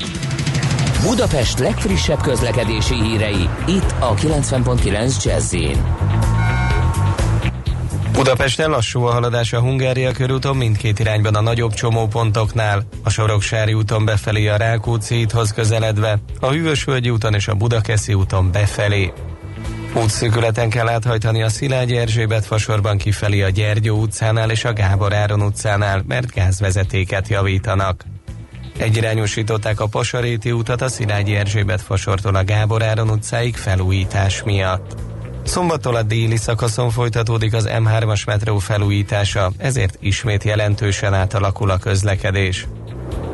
[1.02, 5.56] Budapest legfrissebb közlekedési hírei, itt a 90.9 jazz
[8.12, 14.04] Budapesten lassú a haladás a Hungária körúton mindkét irányban a nagyobb csomópontoknál, a Soroksári úton
[14.04, 19.12] befelé a Rákóczi hídhoz közeledve, a Hűvösvölgyi úton és a Budakeszi úton befelé.
[19.94, 25.42] Útszűkületen kell áthajtani a Szilágyi Erzsébet fasorban kifelé a Gyergyó utcánál és a Gábor Áron
[25.42, 28.04] utcánál, mert gázvezetéket javítanak.
[28.76, 34.94] Egyirányosították a Pasaréti utat a Szilágyi Erzsébet fasortól a Gábor Áron utcáig felújítás miatt.
[35.44, 42.66] Szombattól a déli szakaszon folytatódik az M3-as metró felújítása, ezért ismét jelentősen átalakul a közlekedés.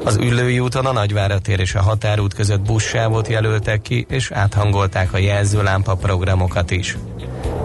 [0.05, 5.18] Az Üllői úton a Nagyváratér és a Határút között buszsávot jelöltek ki, és áthangolták a
[5.18, 6.96] jelzőlámpa programokat is.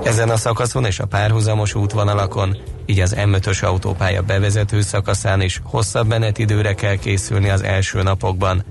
[0.03, 6.07] Ezen a szakaszon és a párhuzamos útvonalakon, így az M5-ös autópálya bevezető szakaszán is hosszabb
[6.07, 8.63] menetidőre kell készülni az első napokban.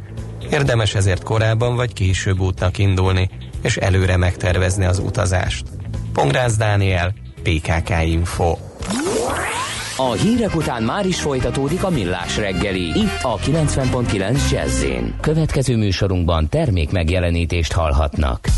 [0.50, 3.30] Érdemes ezért korábban vagy később útnak indulni,
[3.62, 5.64] és előre megtervezni az utazást.
[6.12, 8.56] Pongrász Dániel, PKK Info.
[9.96, 12.82] A hírek után már is folytatódik a millás reggeli.
[12.82, 14.84] Itt a 90.9 jazz
[15.20, 18.48] Következő műsorunkban termék megjelenítést hallhatnak.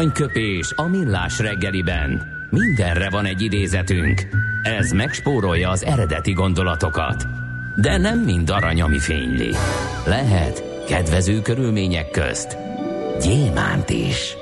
[0.00, 2.22] Aranyköpés a millás reggeliben.
[2.50, 4.28] Mindenre van egy idézetünk.
[4.62, 7.26] Ez megspórolja az eredeti gondolatokat.
[7.80, 9.50] De nem mind arany, ami fényli.
[10.06, 12.56] Lehet kedvező körülmények közt
[13.22, 14.36] gyémánt is.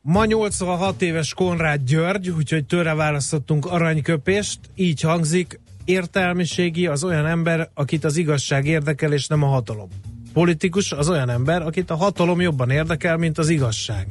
[0.00, 4.58] Ma 86 éves Konrád György, úgyhogy tőle választottunk aranyköpést.
[4.74, 9.88] Így hangzik, értelmiségi az olyan ember, akit az igazság érdekel, és nem a hatalom.
[10.32, 14.06] Politikus az olyan ember, akit a hatalom jobban érdekel, mint az igazság.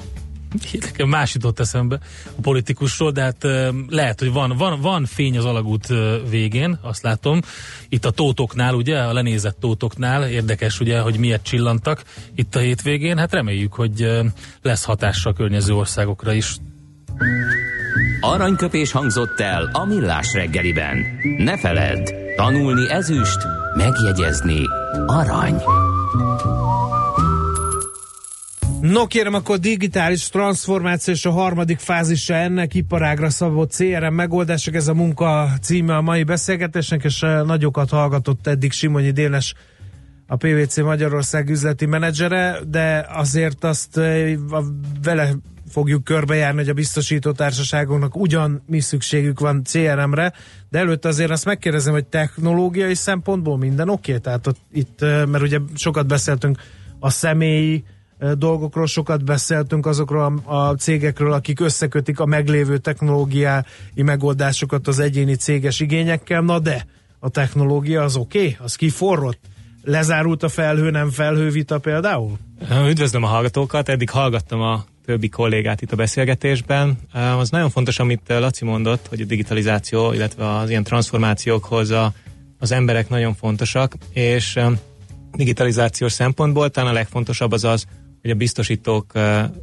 [0.71, 3.47] Nekem más jutott eszembe a politikusról, de hát
[3.89, 5.87] lehet, hogy van, van, van fény az alagút
[6.29, 7.41] végén, azt látom.
[7.89, 12.03] Itt a tótoknál, ugye, a lenézett tótoknál, érdekes ugye, hogy miért csillantak
[12.35, 13.17] itt a hétvégén.
[13.17, 14.21] Hát reméljük, hogy
[14.61, 16.57] lesz hatással a környező országokra is.
[18.21, 21.05] Aranyköpés hangzott el a millás reggeliben.
[21.37, 23.37] Ne feledd, tanulni ezüst,
[23.75, 24.61] megjegyezni
[25.07, 25.55] arany.
[28.91, 34.87] No kérem, akkor digitális transformáció és a harmadik fázisa ennek iparágra szabott CRM megoldások, ez
[34.87, 39.53] a munka címe a mai beszélgetésnek, és eh, nagyokat hallgatott eddig Simonyi Dénes,
[40.27, 44.33] a PVC Magyarország üzleti menedzsere, de azért azt eh,
[45.03, 45.33] vele
[45.69, 50.33] fogjuk körbejárni, hogy a biztosító társaságoknak ugyan mi szükségük van CRM-re,
[50.69, 54.11] de előtt azért azt megkérdezem, hogy technológiai szempontból minden oké?
[54.11, 54.21] Okay?
[54.23, 56.57] Tehát ott, itt, eh, mert ugye sokat beszéltünk
[56.99, 57.83] a személyi
[58.33, 63.61] dolgokról sokat beszéltünk, azokról a, a cégekről, akik összekötik a meglévő technológiai
[63.95, 66.85] megoldásokat az egyéni céges igényekkel, na de
[67.19, 68.37] a technológia az oké?
[68.37, 68.57] Okay?
[68.59, 69.39] Az kiforrott?
[69.83, 72.37] Lezárult a felhő, nem felhő vita például?
[72.87, 76.97] Üdvözlöm a hallgatókat, eddig hallgattam a többi kollégát itt a beszélgetésben.
[77.37, 82.13] Az nagyon fontos, amit Laci mondott, hogy a digitalizáció, illetve az ilyen transformációkhoz a,
[82.59, 84.59] az emberek nagyon fontosak, és
[85.31, 87.85] digitalizációs szempontból talán a legfontosabb az az,
[88.25, 89.11] hogy a biztosítók,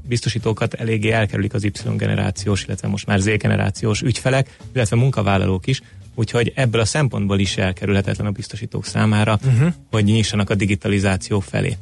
[0.08, 5.80] biztosítókat eléggé elkerülik az Y-generációs, illetve most már Z-generációs ügyfelek, illetve munkavállalók is,
[6.14, 9.72] úgyhogy ebből a szempontból is elkerülhetetlen a biztosítók számára, uh-huh.
[9.90, 11.76] hogy nyissanak a digitalizáció felé.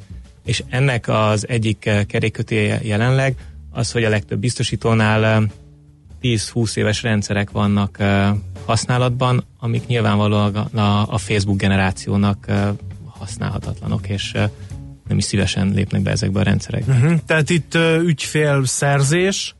[0.45, 3.35] És ennek az egyik kerékötéje jelenleg
[3.71, 5.51] az, hogy a legtöbb biztosítónál
[6.21, 7.97] 10-20 éves rendszerek vannak
[8.65, 10.55] használatban, amik nyilvánvalóan
[11.05, 12.45] a Facebook generációnak
[13.07, 14.33] használhatatlanok, és
[15.11, 16.93] nem is szívesen lépnek be ezekbe a rendszerekbe.
[16.93, 17.19] Uh-huh.
[17.25, 19.55] Tehát itt uh, ügyfélszerzés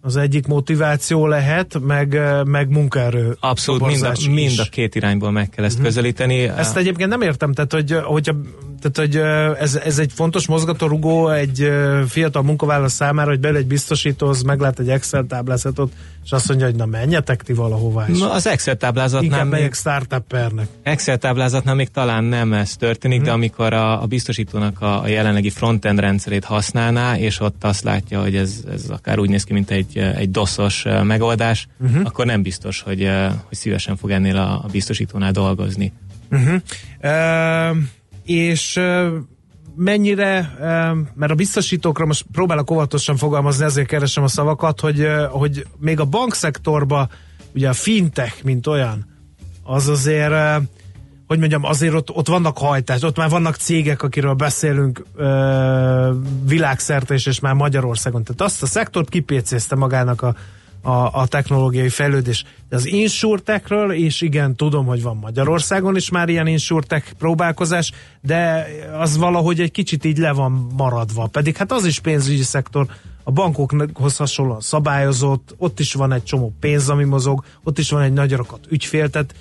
[0.00, 3.36] az egyik motiváció lehet, meg, meg munkaerő.
[3.40, 5.88] Abszolút, mind a, mind a két irányból meg kell ezt uh-huh.
[5.88, 6.42] közelíteni.
[6.42, 8.34] Ezt egyébként nem értem, tehát hogy, hogyha
[8.82, 9.16] tehát, hogy
[9.62, 11.70] ez, ez egy fontos mozgatórugó egy
[12.08, 15.92] fiatal munkavállaló számára, hogy bele egy biztosítóhoz meglát egy Excel táblázatot,
[16.24, 18.18] és azt mondja, hogy na menjetek ti valahová is.
[18.18, 19.72] Na, az Excel táblázatnál Inkább még...
[19.72, 20.66] startuppernek.
[20.82, 23.26] Excel táblázatnál még talán nem ez történik, hmm.
[23.26, 28.20] de amikor a, a biztosítónak a, a jelenlegi frontend rendszerét használná, és ott azt látja,
[28.20, 32.00] hogy ez, ez akár úgy néz ki, mint egy, egy doszos megoldás, uh-huh.
[32.04, 33.10] akkor nem biztos, hogy,
[33.48, 35.92] hogy szívesen fog ennél a, a biztosítónál dolgozni.
[36.30, 36.60] Uh-huh.
[37.02, 37.76] Uh
[38.24, 38.80] és
[39.76, 40.54] mennyire,
[41.14, 46.04] mert a biztosítókra most próbálok óvatosan fogalmazni, ezért keresem a szavakat, hogy, hogy még a
[46.04, 47.08] bankszektorba,
[47.54, 49.06] ugye a fintech, mint olyan,
[49.62, 50.34] az azért,
[51.26, 55.04] hogy mondjam, azért ott, ott vannak hajtás, ott már vannak cégek, akiről beszélünk
[56.46, 58.24] világszerte és, és már Magyarországon.
[58.24, 60.34] Tehát azt a szektort kipécézte magának a,
[60.82, 62.44] a, a technológiai fejlődés.
[62.68, 68.66] De az insurtekről, és igen, tudom, hogy van Magyarországon is már ilyen insurtek próbálkozás, de
[68.98, 71.26] az valahogy egy kicsit így le van maradva.
[71.26, 72.86] Pedig hát az is pénzügyi szektor,
[73.24, 78.02] a bankokhoz hasonlóan szabályozott, ott is van egy csomó pénz, ami mozog, ott is van
[78.02, 79.34] egy nagy rakat ügyfél, tehát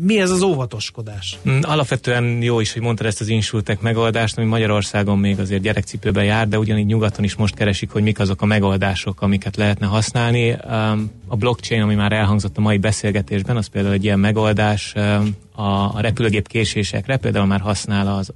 [0.00, 1.38] mi ez az óvatoskodás?
[1.48, 6.24] Mm, alapvetően jó is, hogy mondtad ezt az insultek megoldást, ami Magyarországon még azért gyerekcipőben
[6.24, 10.50] jár, de ugyanígy nyugaton is most keresik, hogy mik azok a megoldások, amiket lehetne használni.
[10.50, 15.36] Um, a blockchain, ami már elhangzott a mai beszélgetésben, az például egy ilyen megoldás um,
[15.66, 18.32] a repülőgép késésekre, például már használ az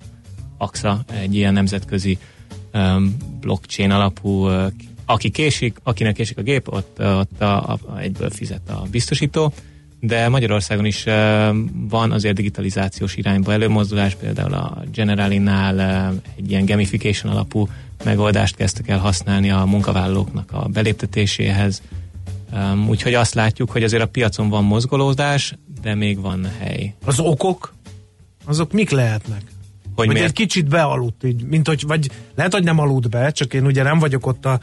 [0.59, 2.19] AXA, egy ilyen nemzetközi
[2.73, 4.67] um, blockchain alapú uh,
[5.11, 9.53] aki késik, akinek késik a gép, ott, ott a, a, egyből fizet a biztosító
[10.01, 11.05] de Magyarországon is
[11.89, 17.69] van azért digitalizációs irányba előmozdulás, például a Generalinál egy ilyen gamification alapú
[18.05, 21.83] megoldást kezdtek el használni a munkavállalóknak a beléptetéséhez.
[22.89, 26.95] Úgyhogy azt látjuk, hogy azért a piacon van mozgolódás, de még van hely.
[27.05, 27.75] Az okok?
[28.45, 29.43] Azok mik lehetnek?
[29.95, 33.55] Hogy, hogy egy kicsit bealudt, így, mint hogy, vagy lehet, hogy nem aludt be, csak
[33.55, 34.61] én ugye nem vagyok ott a,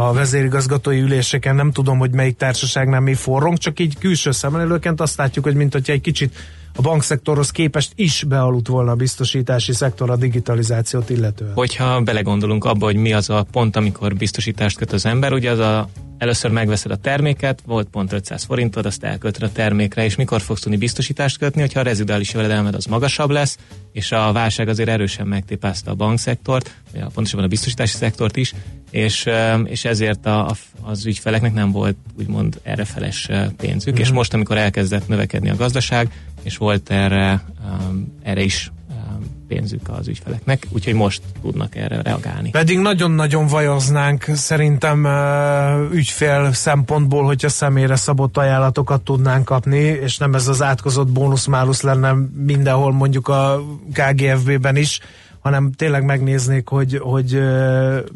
[0.00, 5.16] a vezérigazgatói üléseken, nem tudom, hogy melyik társaságnál mi forrong, csak így külső szemlélőként azt
[5.16, 6.34] látjuk, hogy mint hogyha egy kicsit
[6.78, 11.52] a bankszektorhoz képest is bealudt volna a biztosítási szektor a digitalizációt illetően.
[11.54, 15.58] Hogyha belegondolunk abba, hogy mi az a pont, amikor biztosítást köt az ember, ugye az
[15.58, 20.40] a először megveszed a terméket, volt pont 500 forintod, azt elkötöd a termékre, és mikor
[20.40, 23.58] fogsz tudni biztosítást kötni, hogyha a rezidális jövedelmed az magasabb lesz,
[23.92, 28.54] és a válság azért erősen megtépázta a bankszektort, vagy pontosabban a biztosítási szektort is,
[28.90, 29.26] és,
[29.64, 34.02] és ezért a, az ügyfeleknek nem volt úgymond errefeles pénzük, mm-hmm.
[34.02, 36.12] és most, amikor elkezdett növekedni a gazdaság,
[36.48, 37.44] és volt erre,
[38.22, 38.72] erre is
[39.48, 42.50] pénzük az ügyfeleknek, úgyhogy most tudnak erre reagálni.
[42.50, 45.06] Pedig nagyon-nagyon vajoznánk szerintem
[45.92, 52.14] ügyfél szempontból, hogyha személyre szabott ajánlatokat tudnánk kapni, és nem ez az átkozott bónusz-málusz lenne
[52.36, 53.60] mindenhol mondjuk a
[53.92, 55.00] KGFB-ben is,
[55.48, 57.40] hanem tényleg megnéznék, hogy, hogy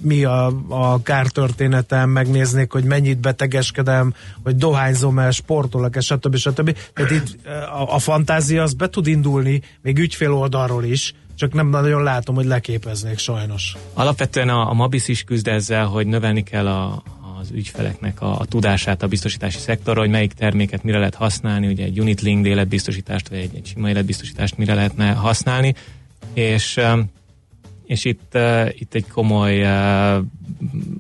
[0.03, 6.37] mi a, a kártörténetem, megnéznék, hogy mennyit betegeskedem, hogy dohányzom-e, sportolok-e, stb.
[6.37, 6.77] stb.
[6.95, 11.69] Tehát itt a, a fantázia az be tud indulni, még ügyfél oldalról is, csak nem
[11.69, 13.77] nagyon látom, hogy leképeznék sajnos.
[13.95, 17.03] Alapvetően a, a Mabis is küzd ezzel, hogy növelni kell a,
[17.41, 21.85] az ügyfeleknek a, a tudását a biztosítási szektorra, hogy melyik terméket mire lehet használni, ugye
[21.85, 25.75] egy unit link életbiztosítást, vagy egy, egy sima életbiztosítást mire lehetne használni,
[26.35, 26.81] és
[27.93, 28.39] és itt,
[28.71, 30.25] itt egy komoly uh,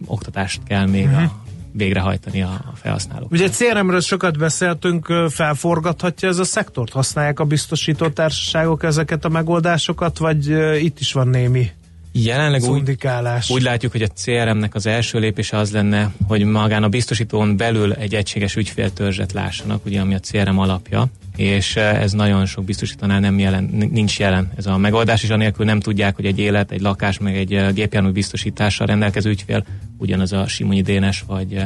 [0.06, 1.22] oktatást kell még uh-huh.
[1.22, 1.40] a,
[1.72, 3.30] végrehajtani a, a felhasználók.
[3.30, 6.92] Ugye CRM-ről sokat beszéltünk, felforgathatja ez a szektort?
[6.92, 10.48] Használják a biztosító társaságok ezeket a megoldásokat, vagy
[10.82, 11.70] itt is van némi
[12.14, 12.98] Jelenleg úgy,
[13.48, 17.92] úgy látjuk, hogy a CRM-nek az első lépése az lenne, hogy magán a biztosítón belül
[17.92, 21.06] egy egységes ügyféltörzset lássanak, ugye ami a CRM alapja,
[21.36, 25.80] és ez nagyon sok biztosítónál nem jelen, nincs jelen ez a megoldás, és anélkül nem
[25.80, 29.64] tudják, hogy egy élet, egy lakás, meg egy gépjármű biztosítással rendelkező ügyfél
[29.98, 31.64] ugyanaz a Simonyi Dénes, vagy,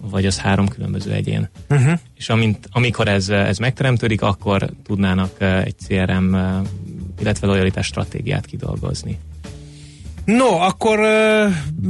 [0.00, 1.48] vagy az három különböző egyén.
[1.70, 1.98] Uh-huh.
[2.16, 6.36] És amint, amikor ez, ez megteremtődik, akkor tudnának egy CRM,
[7.20, 9.18] illetve lojalitás stratégiát kidolgozni.
[10.28, 10.98] No, akkor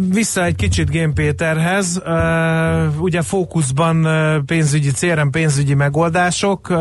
[0.09, 2.03] vissza egy kicsit Gén Péterhez.
[2.07, 4.07] Uh, ugye fókuszban
[4.47, 6.75] pénzügyi, CRM pénzügyi megoldások.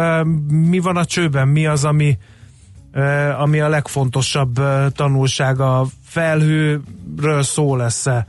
[0.47, 1.47] Mi van a csőben?
[1.47, 2.17] Mi az, ami,
[3.39, 5.85] ami a legfontosabb uh, tanulsága?
[6.03, 8.27] Felhőről szó lesz-e?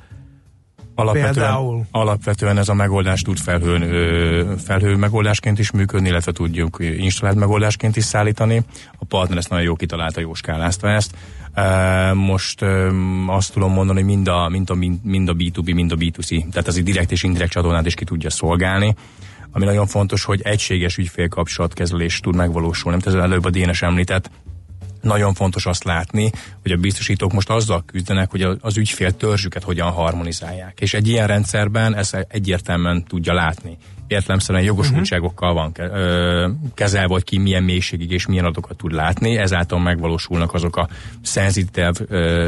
[0.98, 7.96] Alapvetően, alapvetően ez a megoldás tud felhőn, felhő megoldásként is működni, illetve tudjuk installált megoldásként
[7.96, 8.62] is szállítani.
[8.98, 11.14] A partner ezt nagyon jó kitalálta, jó skálázta ezt.
[12.14, 12.64] Most
[13.26, 16.68] azt tudom mondani, hogy mind a, mind a, mind a B2B, mind a B2C, tehát
[16.68, 18.94] az direkt és indirekt csatornát is ki tudja szolgálni
[19.52, 23.00] ami nagyon fontos, hogy egységes ügyfélkapcsolatkezelés tud megvalósulni.
[23.02, 24.30] Tehát előbb a Dénes említett,
[25.00, 26.30] nagyon fontos azt látni,
[26.62, 30.80] hogy a biztosítók most azzal küzdenek, hogy az ügyfél törzsüket hogyan harmonizálják.
[30.80, 33.76] És egy ilyen rendszerben ezt egyértelműen tudja látni.
[34.06, 35.72] Értelemszerűen jogosultságokkal van
[36.74, 40.88] kezelve, hogy ki milyen mélységig és milyen adatokat tud látni, ezáltal megvalósulnak azok a
[41.22, 41.92] szenzitív,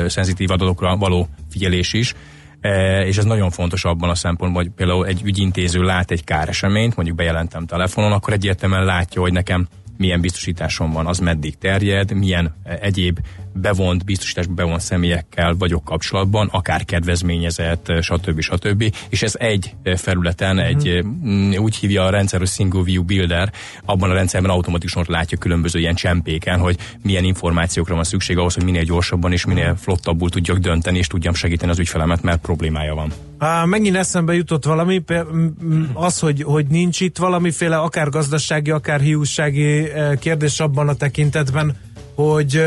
[0.06, 2.14] szenzitív adatokra való figyelés is,
[2.60, 6.96] E, és ez nagyon fontos abban a szempontból, hogy például egy ügyintéző lát egy káreseményt,
[6.96, 9.68] mondjuk bejelentem telefonon, akkor egyértelműen látja, hogy nekem
[10.00, 13.18] milyen biztosításom van, az meddig terjed, milyen eh, egyéb
[13.52, 18.40] bevont, biztosításba bevont személyekkel vagyok kapcsolatban, akár kedvezményezett, eh, stb.
[18.40, 18.94] stb.
[19.08, 20.68] És ez egy eh, felületen, uh-huh.
[20.68, 21.04] egy
[21.58, 23.52] úgy hívja a rendszer, hogy Single View Builder,
[23.84, 28.64] abban a rendszerben automatikusan látja különböző ilyen csempéken, hogy milyen információkra van szükség ahhoz, hogy
[28.64, 33.29] minél gyorsabban és minél flottabbul tudjak dönteni, és tudjam segíteni az ügyfelemet, mert problémája van.
[33.40, 35.02] Á, megint eszembe jutott valami,
[35.92, 39.88] az, hogy, hogy nincs itt valamiféle akár gazdasági, akár hiúsági
[40.18, 41.76] kérdés abban a tekintetben,
[42.14, 42.64] hogy,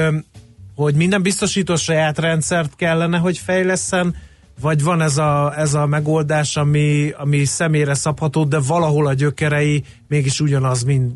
[0.76, 4.16] hogy minden biztosító saját rendszert kellene, hogy fejleszen,
[4.62, 9.84] vagy van ez a, ez a megoldás, ami, ami személyre szabható, de valahol a gyökerei
[10.08, 11.14] mégis ugyanaz, mint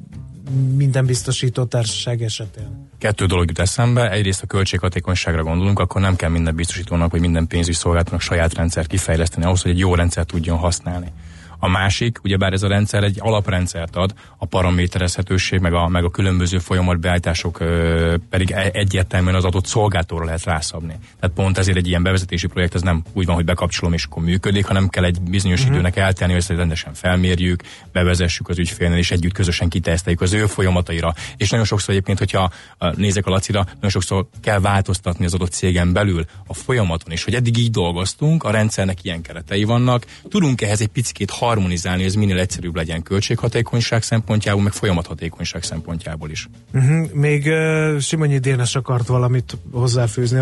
[0.76, 2.90] minden biztosító társaság esetén?
[2.98, 4.12] Kettő dolog jut eszembe.
[4.12, 8.88] Egyrészt a költséghatékonyságra gondolunk, akkor nem kell minden biztosítónak, vagy minden pénzügyi szolgáltatónak saját rendszer
[8.88, 11.12] kifejleszteni ahhoz, hogy egy jó rendszer tudjon használni.
[11.60, 16.10] A másik, ugyebár ez a rendszer egy alaprendszert ad, a paraméterezhetőség, meg a, meg a
[16.10, 20.96] különböző folyamatbeállítások ö, pedig e, egyértelműen az adott szolgáltóra lehet rászabni.
[21.20, 24.24] Tehát pont ezért egy ilyen bevezetési projekt ez nem úgy van, hogy bekapcsolom és akkor
[24.24, 25.76] működik, hanem kell egy bizonyos uh-huh.
[25.76, 30.46] időnek eltelni, hogy ezt rendesen felmérjük, bevezessük az ügyfélnél, és együtt közösen kiteszteljük az ő
[30.46, 31.14] folyamataira.
[31.38, 32.52] És nagyon sokszor egyébként, hogyha
[32.96, 37.36] nézek a Lacira, nagyon sokszor kell változtatni az adott cégen belül a folyamaton is, hogy
[37.36, 42.16] eddig így dolgoztunk, a rendszernek ilyen keretei vannak, tudunk ehhez egy picit harmonizálni, hogy ez
[42.16, 46.48] minél egyszerűbb legyen költséghatékonyság szempontjából, meg folyamathatékonyság szempontjából is.
[46.74, 47.12] Uh-huh.
[47.14, 50.40] Még uh, Simonyi Dénes akart valamit hozzáfűzni.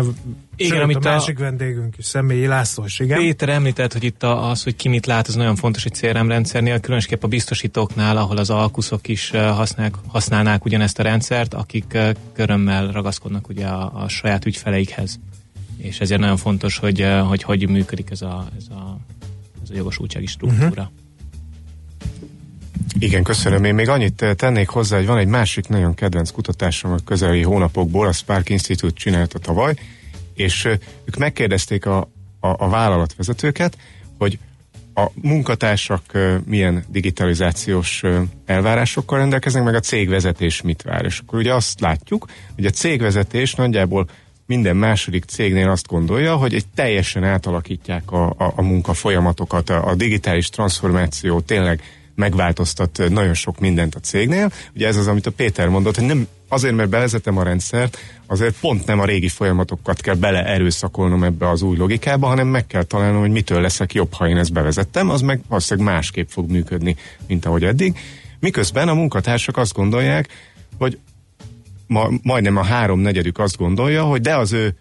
[0.56, 1.42] Igen, Sőt, amit a másik a...
[1.42, 3.18] vendégünk is, személyi László is, igen.
[3.18, 6.80] Péter említett, hogy itt az, hogy ki mit lát, az nagyon fontos egy CRM rendszernél,
[6.80, 11.98] különösképp a biztosítóknál, ahol az alkuszok is használják, használnák ugyanezt a rendszert, akik
[12.32, 15.18] körömmel ragaszkodnak ugye a, a saját ügyfeleikhez.
[15.76, 18.98] És ezért nagyon fontos, hogy hogy, hogy működik ez a, ez a,
[19.66, 20.68] ez a jogosultsági struktúra.
[20.68, 21.04] Uh-huh.
[22.98, 23.64] Igen, köszönöm.
[23.64, 28.06] Én még annyit tennék hozzá, hogy van egy másik nagyon kedvenc kutatásom a közeli hónapokból,
[28.06, 29.74] a Spark Institute csinálta tavaly,
[30.34, 30.64] és
[31.04, 31.98] ők megkérdezték a,
[32.40, 33.78] a, a vállalatvezetőket,
[34.18, 34.38] hogy
[34.94, 36.02] a munkatársak
[36.44, 38.02] milyen digitalizációs
[38.44, 41.04] elvárásokkal rendelkeznek, meg a cégvezetés mit vár.
[41.04, 44.08] És akkor ugye azt látjuk, hogy a cégvezetés nagyjából
[44.46, 49.94] minden második cégnél azt gondolja, hogy egy teljesen átalakítják a, a, a munkafolyamatokat, a, a
[49.94, 51.82] digitális transformáció tényleg
[52.16, 54.52] megváltoztat nagyon sok mindent a cégnél.
[54.74, 58.58] Ugye ez az, amit a Péter mondott, hogy nem azért, mert bevezetem a rendszert, azért
[58.60, 62.82] pont nem a régi folyamatokat kell bele erőszakolnom ebbe az új logikába, hanem meg kell
[62.82, 66.96] találnom, hogy mitől leszek jobb, ha én ezt bevezettem, az meg valószínűleg másképp fog működni,
[67.26, 67.98] mint ahogy eddig.
[68.40, 70.28] Miközben a munkatársak azt gondolják,
[70.78, 70.98] hogy
[71.86, 74.74] ma, majdnem a háromnegyedük azt gondolja, hogy de az ő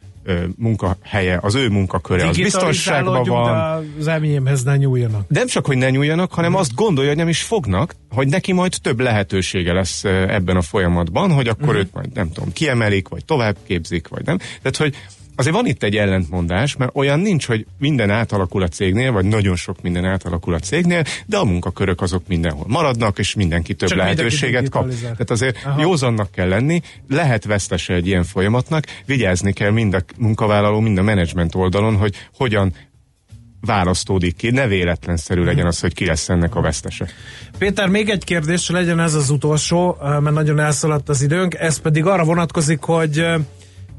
[0.57, 3.53] munkahelye, az ő munkaköre, az biztonságban van.
[3.53, 5.29] De az enyémhez ne nyúljanak.
[5.29, 6.55] Nem csak, hogy ne nyúljanak, hanem mm.
[6.55, 11.31] azt gondolja, hogy nem is fognak, hogy neki majd több lehetősége lesz ebben a folyamatban,
[11.31, 11.77] hogy akkor mm.
[11.77, 14.37] őt majd, nem tudom, kiemelik, vagy tovább képzik, vagy nem.
[14.37, 14.95] Tehát, hogy
[15.35, 19.55] azért van itt egy ellentmondás, mert olyan nincs, hogy minden átalakul a cégnél, vagy nagyon
[19.55, 23.97] sok minden átalakul a cégnél, de a munkakörök azok mindenhol maradnak, és mindenki több Csak
[23.97, 24.89] lehetőséget kap.
[25.01, 25.81] Tehát azért Aha.
[25.81, 31.03] józannak kell lenni, lehet vesztese egy ilyen folyamatnak, vigyázni kell mind a munkavállaló, mind a
[31.03, 32.73] menedzsment oldalon, hogy hogyan
[33.61, 35.49] választódik ki, ne véletlenszerű mhm.
[35.49, 37.07] legyen az, hogy ki lesz ennek a vesztese.
[37.57, 42.05] Péter, még egy kérdés, legyen ez az utolsó, mert nagyon elszaladt az időnk, ez pedig
[42.05, 43.25] arra vonatkozik, hogy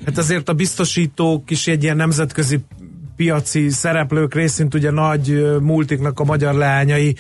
[0.04, 2.60] Hát azért a biztosítók is egy ilyen nemzetközi
[3.16, 7.16] piaci szereplők részint ugye nagy multiknak a magyar leányai.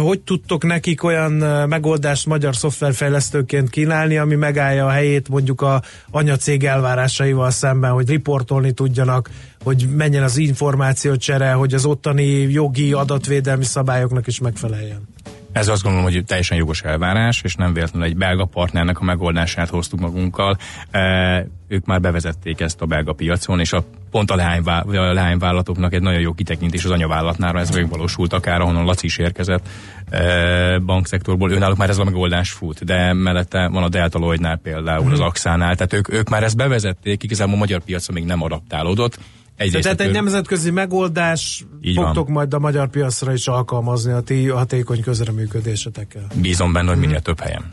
[0.00, 1.32] Hogy tudtok nekik olyan
[1.68, 8.72] megoldást magyar szoftverfejlesztőként kínálni, ami megállja a helyét mondjuk a anyacég elvárásaival szemben, hogy riportolni
[8.72, 9.30] tudjanak,
[9.62, 15.13] hogy menjen az információcsere, hogy az ottani jogi adatvédelmi szabályoknak is megfeleljen?
[15.54, 19.68] Ez azt gondolom, hogy teljesen jogos elvárás, és nem véletlenül egy belga partnernek a megoldását
[19.68, 20.56] hoztuk magunkkal.
[20.90, 25.92] E, ők már bevezették ezt a belga piacon, és a, pont a, leányvá, a leányvállalatoknak
[25.92, 29.68] egy nagyon jó kitekintés az anyavállalatnára, ez megvalósult akár, ahonnan Laci is érkezett
[30.10, 35.12] e, bankszektorból, őnáluk már ez a megoldás fut, de mellette van a Delta Lloydnál például,
[35.12, 35.28] az mhm.
[35.28, 39.18] Axánál, tehát ők, ők már ezt bevezették, igazából a magyar piacon még nem adaptálódott,
[39.56, 42.32] Egyrészt Tehát egy nemzetközi megoldás Így fogtok van.
[42.32, 46.26] majd a magyar piacra is alkalmazni a ti hatékony közreműködésetekkel.
[46.34, 47.68] Bízom benne, hogy minél több helyen.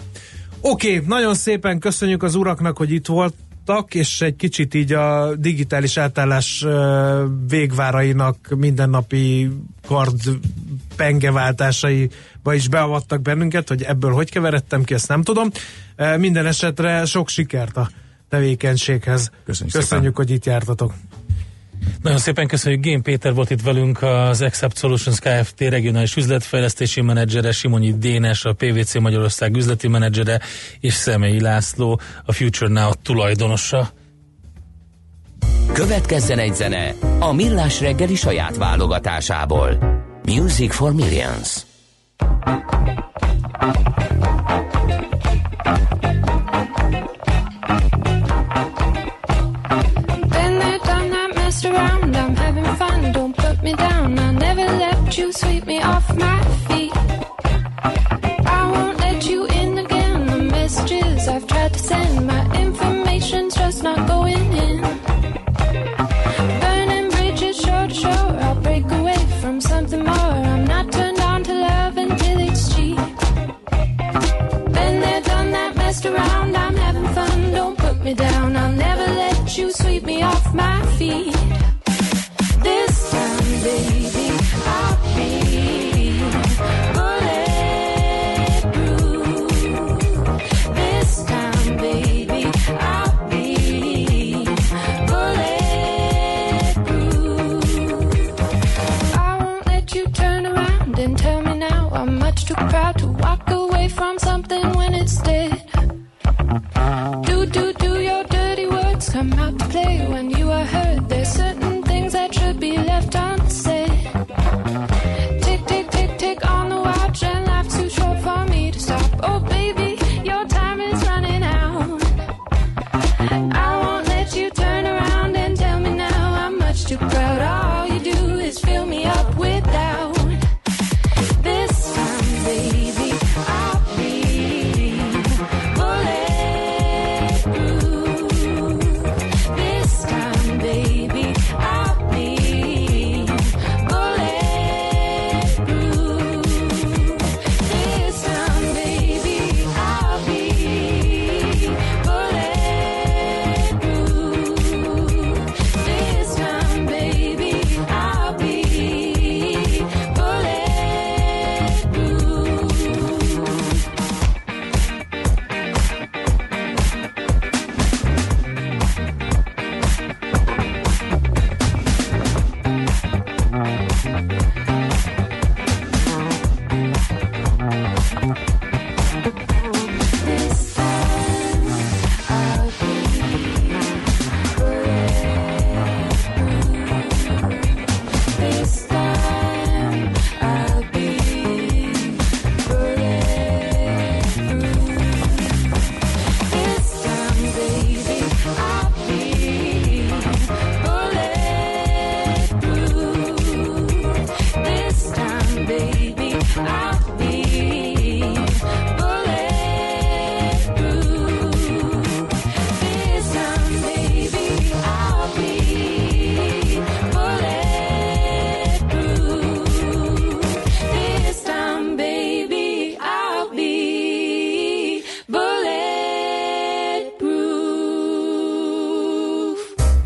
[0.61, 5.35] Oké, okay, nagyon szépen köszönjük az uraknak, hogy itt voltak, és egy kicsit így a
[5.35, 6.65] digitális átállás
[7.47, 9.49] végvárainak mindennapi
[9.87, 10.19] kard
[10.95, 15.49] pengeváltásaiba is beavattak bennünket, hogy ebből hogy keveredtem ki, ezt nem tudom.
[16.17, 17.89] Minden esetre sok sikert a
[18.29, 19.31] tevékenységhez.
[19.45, 20.25] Köszönjük, Köszönjük szépen.
[20.25, 20.93] hogy itt jártatok.
[22.01, 25.59] Nagyon szépen köszönjük, Gén Péter volt itt velünk, az Accept Solutions Kft.
[25.59, 30.39] regionális üzletfejlesztési menedzsere, Simonyi Dénes, a PVC Magyarország üzleti menedzsere,
[30.79, 33.89] és Személyi László, a Future Now tulajdonosa.
[35.73, 39.77] Következzen egy zene a Millás reggeli saját válogatásából.
[40.25, 41.70] Music for Millions.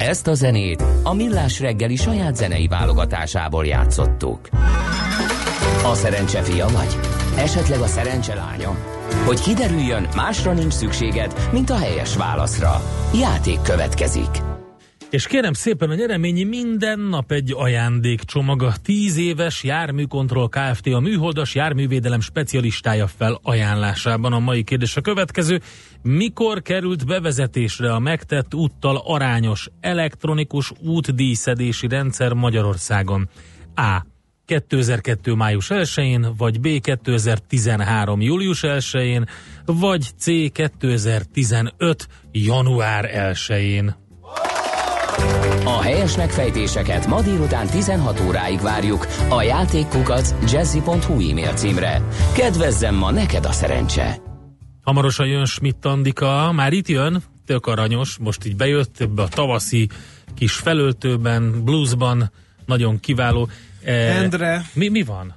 [0.08, 4.40] Ezt a zenét a Millás reggeli saját zenei válogatásából játszottuk.
[5.84, 7.00] A szerencse fia vagy?
[7.38, 8.78] Esetleg a szerencse lánya?
[9.26, 12.82] Hogy kiderüljön, másra nincs szükséged, mint a helyes válaszra.
[13.14, 14.45] Játék következik.
[15.10, 18.64] És kérem szépen, a nyereményi minden nap egy ajándékcsomag.
[18.64, 20.88] A 10 éves járműkontroll Kft.
[20.88, 24.34] a műholdas járművédelem specialistája fel ajánlásában.
[24.34, 25.62] A mai kérdés a következő.
[26.02, 33.30] Mikor került bevezetésre a megtett úttal arányos elektronikus útdíszedési rendszer Magyarországon?
[33.76, 34.06] A.
[34.46, 35.36] 2002.
[35.36, 36.82] május 1-én, vagy B.
[36.82, 38.22] 2013.
[38.22, 39.26] július 1-én,
[39.66, 40.26] vagy C.
[40.52, 42.08] 2015.
[42.32, 43.96] január 1-én.
[45.64, 52.02] A helyes megfejtéseket ma délután 16 óráig várjuk a játékkukac jazzy.hu e-mail címre.
[52.36, 54.18] Kedvezzem ma neked a szerencse!
[54.84, 59.90] Hamarosan jön Schmidt Andika, már itt jön, tök aranyos, most így bejött ebbe a tavaszi
[60.36, 62.32] kis felöltőben, bluesban,
[62.66, 63.50] nagyon kiváló.
[63.84, 64.66] Eh, Endre.
[64.74, 65.36] Mi, mi van?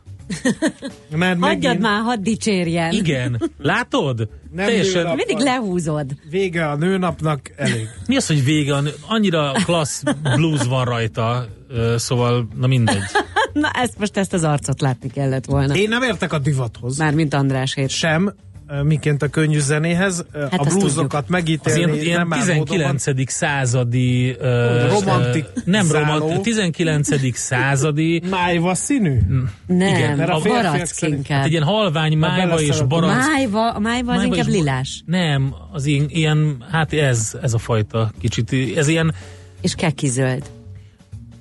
[1.11, 1.81] Mert Hagyjad megint...
[1.81, 2.93] már, hadd dicsérjen.
[2.93, 4.29] Igen, látod?
[4.53, 5.07] Nem Teljesen...
[5.15, 6.07] Mindig lehúzod.
[6.31, 7.89] Vége a nőnapnak, elég.
[8.07, 8.95] Mi az, hogy vége a nő...
[9.09, 10.03] Annyira klassz
[10.35, 11.49] blues van rajta,
[11.97, 13.03] szóval, na mindegy.
[13.53, 15.75] na ezt most ezt az arcot látni kellett volna.
[15.75, 16.99] Én nem értek a divathoz.
[16.99, 17.91] Mármint Andrásért.
[17.91, 18.35] Sem,
[18.83, 21.91] miként a könnyű zenéhez, hát a blúzokat megítélni.
[21.91, 23.07] Az ilyen, ilyen 19.
[23.07, 23.25] Módon.
[23.27, 27.37] századi uh, romantik nem romantik, 19.
[27.37, 29.19] századi májva színű?
[29.67, 31.37] Nem, Igen, mert a barack inkább.
[31.37, 33.15] Hát egy ilyen halvány májva és barack.
[33.15, 35.03] Májva, a májva az májva inkább lilás.
[35.07, 39.15] Nem, az ilyen, ilyen, hát ez, ez a fajta kicsit, ez ilyen
[39.61, 40.51] és kekizöld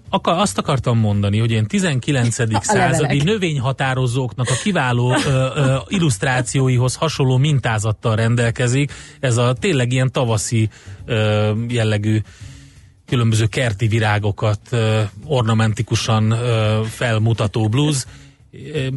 [0.10, 2.66] akar, azt akartam mondani, hogy ilyen 19.
[2.66, 8.92] századi növényhatározóknak a kiváló ö, ö, illusztrációihoz hasonló mintázattal rendelkezik.
[9.20, 10.70] Ez a tényleg ilyen tavaszi
[11.06, 12.22] ö, jellegű
[13.06, 18.06] különböző kerti virágokat ö, ornamentikusan ö, felmutató blues.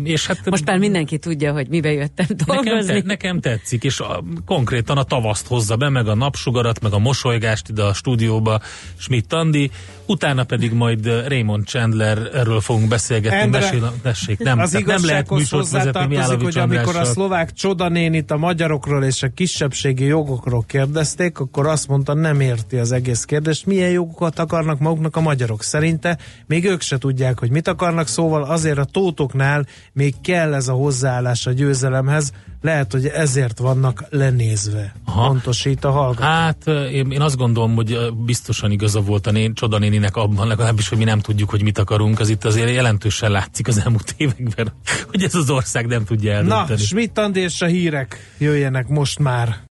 [0.05, 2.71] És hát, Most már mindenki tudja, hogy mibe jöttem dolgozni.
[2.71, 6.93] Nekem, te, nekem tetszik, és a, konkrétan a tavaszt hozza be, meg a napsugarat, meg
[6.93, 8.61] a mosolygást ide a stúdióba
[8.97, 9.71] Schmidt Andi,
[10.07, 13.39] utána pedig majd Raymond Chandler erről fogunk beszélgetni.
[13.39, 18.37] Endre, Mesél, tessék, nem, az nem lehet műsort vezetni hogy amikor a szlovák csodanénit a
[18.37, 23.91] magyarokról és a kisebbségi jogokról kérdezték, akkor azt mondta, nem érti az egész kérdést, milyen
[23.91, 25.63] jogokat akarnak maguknak a magyarok.
[25.63, 29.50] Szerinte még ők se tudják, hogy mit akarnak, szóval azért a tótoknál
[29.93, 32.33] még kell ez a hozzáállás a győzelemhez,
[32.63, 34.95] lehet, hogy ezért vannak lenézve.
[35.05, 35.27] Aha.
[35.27, 36.23] Pontosít a hallgató.
[36.23, 40.99] Hát én, én azt gondolom, hogy biztosan igaza volt a nén, csodanéninek abban, legalábbis, hogy
[40.99, 42.21] mi nem tudjuk, hogy mit akarunk.
[42.21, 44.73] Az itt azért jelentősen látszik az elmúlt években,
[45.11, 46.69] hogy ez az ország nem tudja eldönteni.
[46.69, 49.57] Na, Schmidt és a hírek jöjjenek most már.